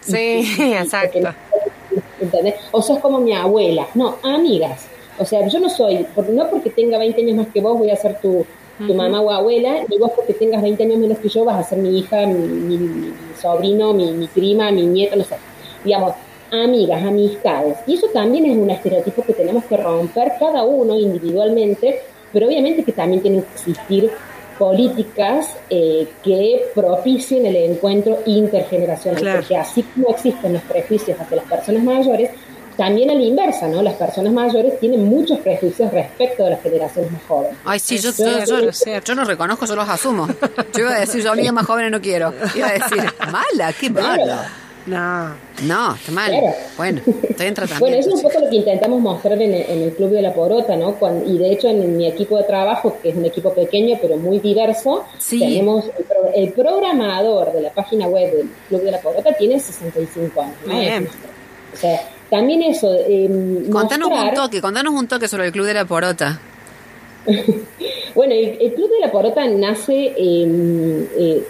[0.02, 0.14] Sí,
[0.78, 1.18] exacto.
[2.20, 2.54] ¿entendés?
[2.70, 3.86] O sos como mi abuela.
[3.94, 4.86] No, amigas.
[5.18, 7.90] O sea, yo no soy, por- no porque tenga 20 años más que vos voy
[7.90, 8.44] a ser tu,
[8.86, 11.68] tu mamá o abuela, ni vos porque tengas 20 años menos que yo vas a
[11.68, 15.36] ser mi hija, mi, mi- mi sobrino, mi, mi prima, mi nieto, no sé.
[15.84, 16.12] Digamos,
[16.50, 17.76] amigas, amistades.
[17.86, 22.00] Y eso también es un estereotipo que tenemos que romper cada uno individualmente,
[22.32, 24.10] pero obviamente que también tienen que existir
[24.58, 29.40] políticas eh, que propicien el encuentro intergeneracional, Claro.
[29.40, 32.30] porque así como existen los prejuicios hacia las personas mayores,
[32.76, 33.82] también a la inversa, ¿no?
[33.82, 37.56] Las personas mayores tienen muchos prejuicios respecto de las generaciones más jóvenes.
[37.64, 39.08] Ay, sí, yo, yo, yo- cierto.
[39.12, 40.26] yo no reconozco, yo los asumo.
[40.72, 42.32] Yo iba a decir, yo amigas más jóvenes no quiero.
[42.54, 44.50] Iba a decir, mala, qué mala.
[44.86, 45.28] No.
[45.66, 46.30] No, está mal.
[46.30, 46.54] Claro.
[46.76, 47.78] Bueno, estoy en tratamiento.
[47.80, 50.20] Bueno, eso es un poco lo que intentamos mostrar en el, en el Club de
[50.20, 50.96] la Porota, ¿no?
[50.96, 54.18] Cuan- y de hecho en mi equipo de trabajo, que es un equipo pequeño pero
[54.18, 55.38] muy diverso, Sí.
[55.38, 59.58] tenemos el, pro- el programador de la página web del Club de la Porota tiene
[59.58, 60.78] 65 años, ¿no?
[60.78, 61.08] Bien.
[61.72, 62.00] O sea,
[62.34, 63.28] también eso, eh,
[63.70, 66.40] Contanos un mostrar- toque, contanos un toque sobre el Club de la Porota.
[68.14, 71.42] Bueno, el, el Club de la Porota nace eh, eh,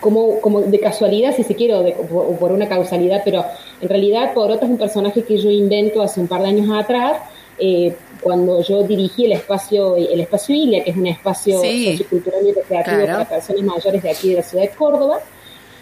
[0.00, 3.44] como, como de casualidad, si se quiere, o, de- o por una causalidad, pero
[3.80, 7.18] en realidad Porota es un personaje que yo invento hace un par de años atrás,
[7.58, 11.92] eh, cuando yo dirigí el espacio el espacio Ilia, que es un espacio Sí.
[11.92, 13.12] sociocultural y recreativo Claro.
[13.24, 15.18] para personas mayores de aquí de la ciudad de Córdoba,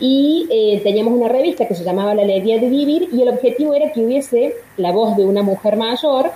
[0.00, 3.74] y eh, teníamos una revista que se llamaba La Alegría de Vivir, y el objetivo
[3.74, 6.30] era que hubiese la voz de una mujer mayor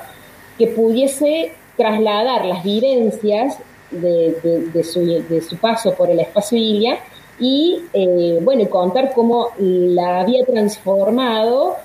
[0.57, 3.59] que pudiese trasladar las vivencias
[3.91, 6.99] de, de- de su, de su paso por el espacio Ilia
[7.41, 11.77] y, eh, bueno, contar cómo la había transformado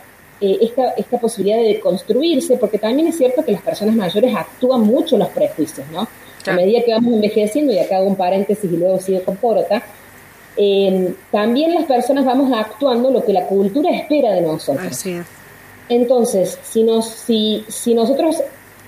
[0.41, 4.81] eh, esta, esta posibilidad de construirse, porque también es cierto que las personas mayores actúan
[4.81, 6.07] mucho los prejuicios, ¿no?
[6.45, 9.81] A medida que vamos envejeciendo, y acá hago un paréntesis y luego sigo con Porota,
[10.57, 14.87] eh, también las personas vamos actuando lo que la cultura espera de nosotros.
[14.87, 15.25] Así es.
[15.89, 18.37] Entonces, si, nos, si, si nosotros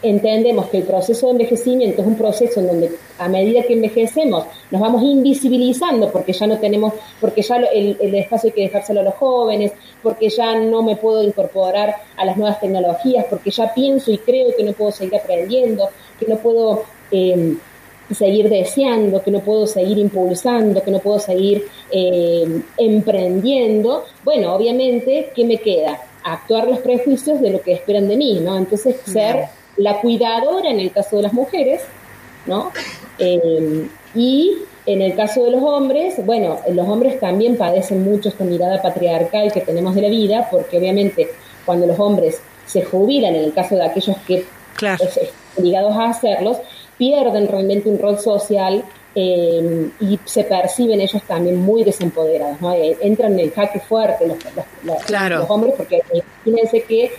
[0.01, 4.45] entendemos que el proceso de envejecimiento es un proceso en donde a medida que envejecemos
[4.70, 8.99] nos vamos invisibilizando porque ya no tenemos, porque ya el, el espacio hay que dejárselo
[8.99, 9.72] a los jóvenes,
[10.03, 14.55] porque ya no me puedo incorporar a las nuevas tecnologías, porque ya pienso y creo
[14.55, 15.89] que no puedo seguir aprendiendo,
[16.20, 17.55] que no puedo eh,
[18.14, 25.32] seguir deseando, que no puedo seguir impulsando, que no puedo seguir eh, emprendiendo, bueno, obviamente,
[25.36, 25.99] ¿qué me queda?
[26.24, 28.58] Actuar los prejuicios de lo que esperan de mí, ¿no?
[28.58, 29.45] Entonces, ser
[29.78, 31.82] la cuidadora en el caso de las mujeres,
[32.45, 32.72] ¿no?
[33.20, 34.53] Eh, y
[34.86, 39.51] en el caso de los hombres, bueno, los hombres también padecen mucho esta mirada patriarcal
[39.51, 41.28] que tenemos de la vida, porque obviamente
[41.66, 44.45] cuando los hombres se jubilan, en el caso de aquellos que
[44.76, 45.03] Claro.
[45.03, 46.58] es- es- obligados a hacerlos,
[46.97, 48.83] pierden realmente un rol social
[49.17, 52.73] eh, y se perciben ellos también muy desempoderados, ¿no?
[52.73, 55.39] Eh, entran en jaque fuerte los, los- los- Claro.
[55.39, 57.11] los hombres, porque eh, imagínense que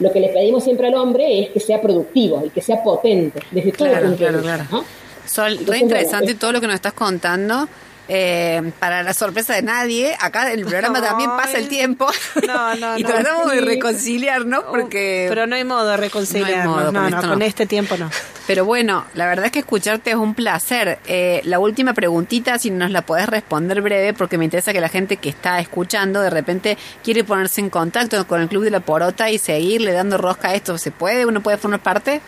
[0.00, 3.40] lo que le pedimos siempre al hombre es que sea productivo y que sea potente,
[3.50, 4.68] desde todo Claro, punto de claro, vista, claro.
[4.70, 4.84] ¿no?
[5.26, 7.68] Sol, re Entonces, interesante bueno, todo lo que nos estás contando.
[8.08, 12.06] Eh, para la sorpresa de nadie, acá en el programa también pasa el tiempo.
[12.46, 15.26] No, no, y tratamos de reconciliarnos porque.
[15.28, 16.92] Pero no hay modo de reconciliarnos.
[16.92, 18.10] No hay modo, con con este tiempo no.
[18.46, 20.98] Pero bueno, la verdad es que escucharte es un placer.
[21.06, 24.88] Eh, la última preguntita, si nos la podés responder breve, porque me interesa que la
[24.88, 28.80] gente que está escuchando de repente quiere ponerse en contacto con el Club de la
[28.80, 30.76] Porota y seguirle dando rosca a esto.
[30.76, 31.24] ¿Se puede?
[31.24, 32.20] ¿Uno puede formar parte?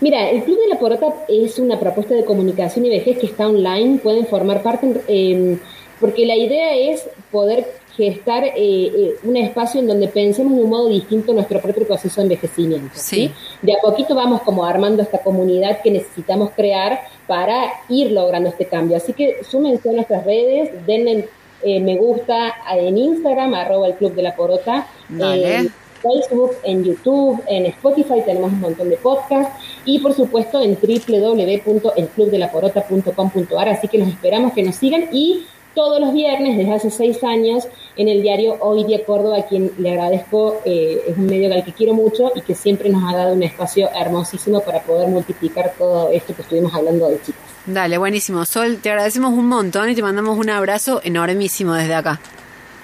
[0.00, 3.48] Mira, el Club de la Porota es una propuesta de comunicación y vejez que está
[3.48, 5.58] online, pueden formar parte, eh,
[6.00, 10.70] porque la idea es poder gestar eh, eh, un espacio en donde pensemos de un
[10.70, 12.90] modo distinto nuestro propio proceso de envejecimiento.
[12.94, 13.26] Sí.
[13.26, 13.32] ¿sí?
[13.60, 18.66] De a poquito vamos como armando esta comunidad que necesitamos crear para ir logrando este
[18.66, 18.96] cambio.
[18.96, 21.28] Así que súmense a nuestras redes, denle
[21.62, 24.86] eh, me gusta en Instagram, arroba el Club de la Porota.
[25.08, 25.68] Dale.
[26.00, 29.52] Facebook, en YouTube, en Spotify tenemos un montón de podcasts
[29.88, 36.12] y por supuesto en www.elclubdelaporota.com.ar, así que los esperamos que nos sigan y todos los
[36.12, 37.66] viernes desde hace seis años
[37.96, 41.64] en el diario Hoy Día Córdoba, a quien le agradezco, eh, es un medio al
[41.64, 45.72] que quiero mucho y que siempre nos ha dado un espacio hermosísimo para poder multiplicar
[45.78, 47.40] todo esto que estuvimos hablando de chicas.
[47.64, 48.44] Dale, buenísimo.
[48.44, 52.20] Sol, te agradecemos un montón y te mandamos un abrazo enormísimo desde acá.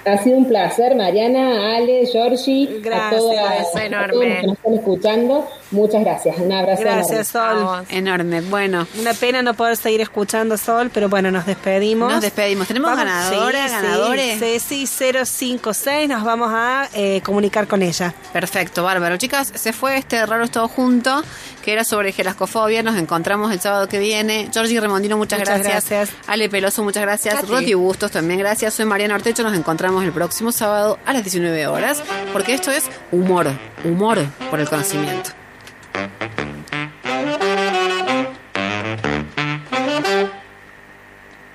[0.05, 3.39] Ha sido un placer, Mariana, Ale, Georgie, Gracias, a, todas-
[3.75, 5.47] a todos los que nos están escuchando.
[5.71, 6.37] Muchas gracias.
[6.37, 6.81] Un abrazo.
[6.83, 7.41] Gracias, Sol.
[7.55, 7.85] Vamos.
[7.89, 8.41] Enorme.
[8.41, 12.11] Bueno, Una pena no poder seguir escuchando Sol, pero bueno, nos despedimos.
[12.11, 12.67] Nos despedimos.
[12.67, 14.39] ¿Tenemos ganadoras, sí, ganadores?
[14.39, 18.13] Sí, sí, 056, nos vamos a eh, comunicar con ella.
[18.31, 19.17] perfecto, bárbaro.
[19.17, 21.23] Chicas, se fue este Raros Todo Junto,
[21.65, 22.83] que era sobre gelascofobia.
[22.83, 24.49] Nos encontramos el sábado que viene.
[24.53, 25.89] Georgie Remondino, muchas, Muchas gracias.
[25.89, 26.17] gracias.
[26.27, 27.33] Ale Peloso, muchas gracias.
[27.33, 27.47] A ti.
[27.47, 28.75] Roti Bustos, también gracias.
[28.75, 29.41] Soy Mariana Ortecho.
[29.41, 32.03] Nos encontramos el próximo sábado a las 19 horas,
[32.33, 33.47] porque esto es humor.
[33.83, 34.19] Humor
[34.51, 35.31] por el conocimiento.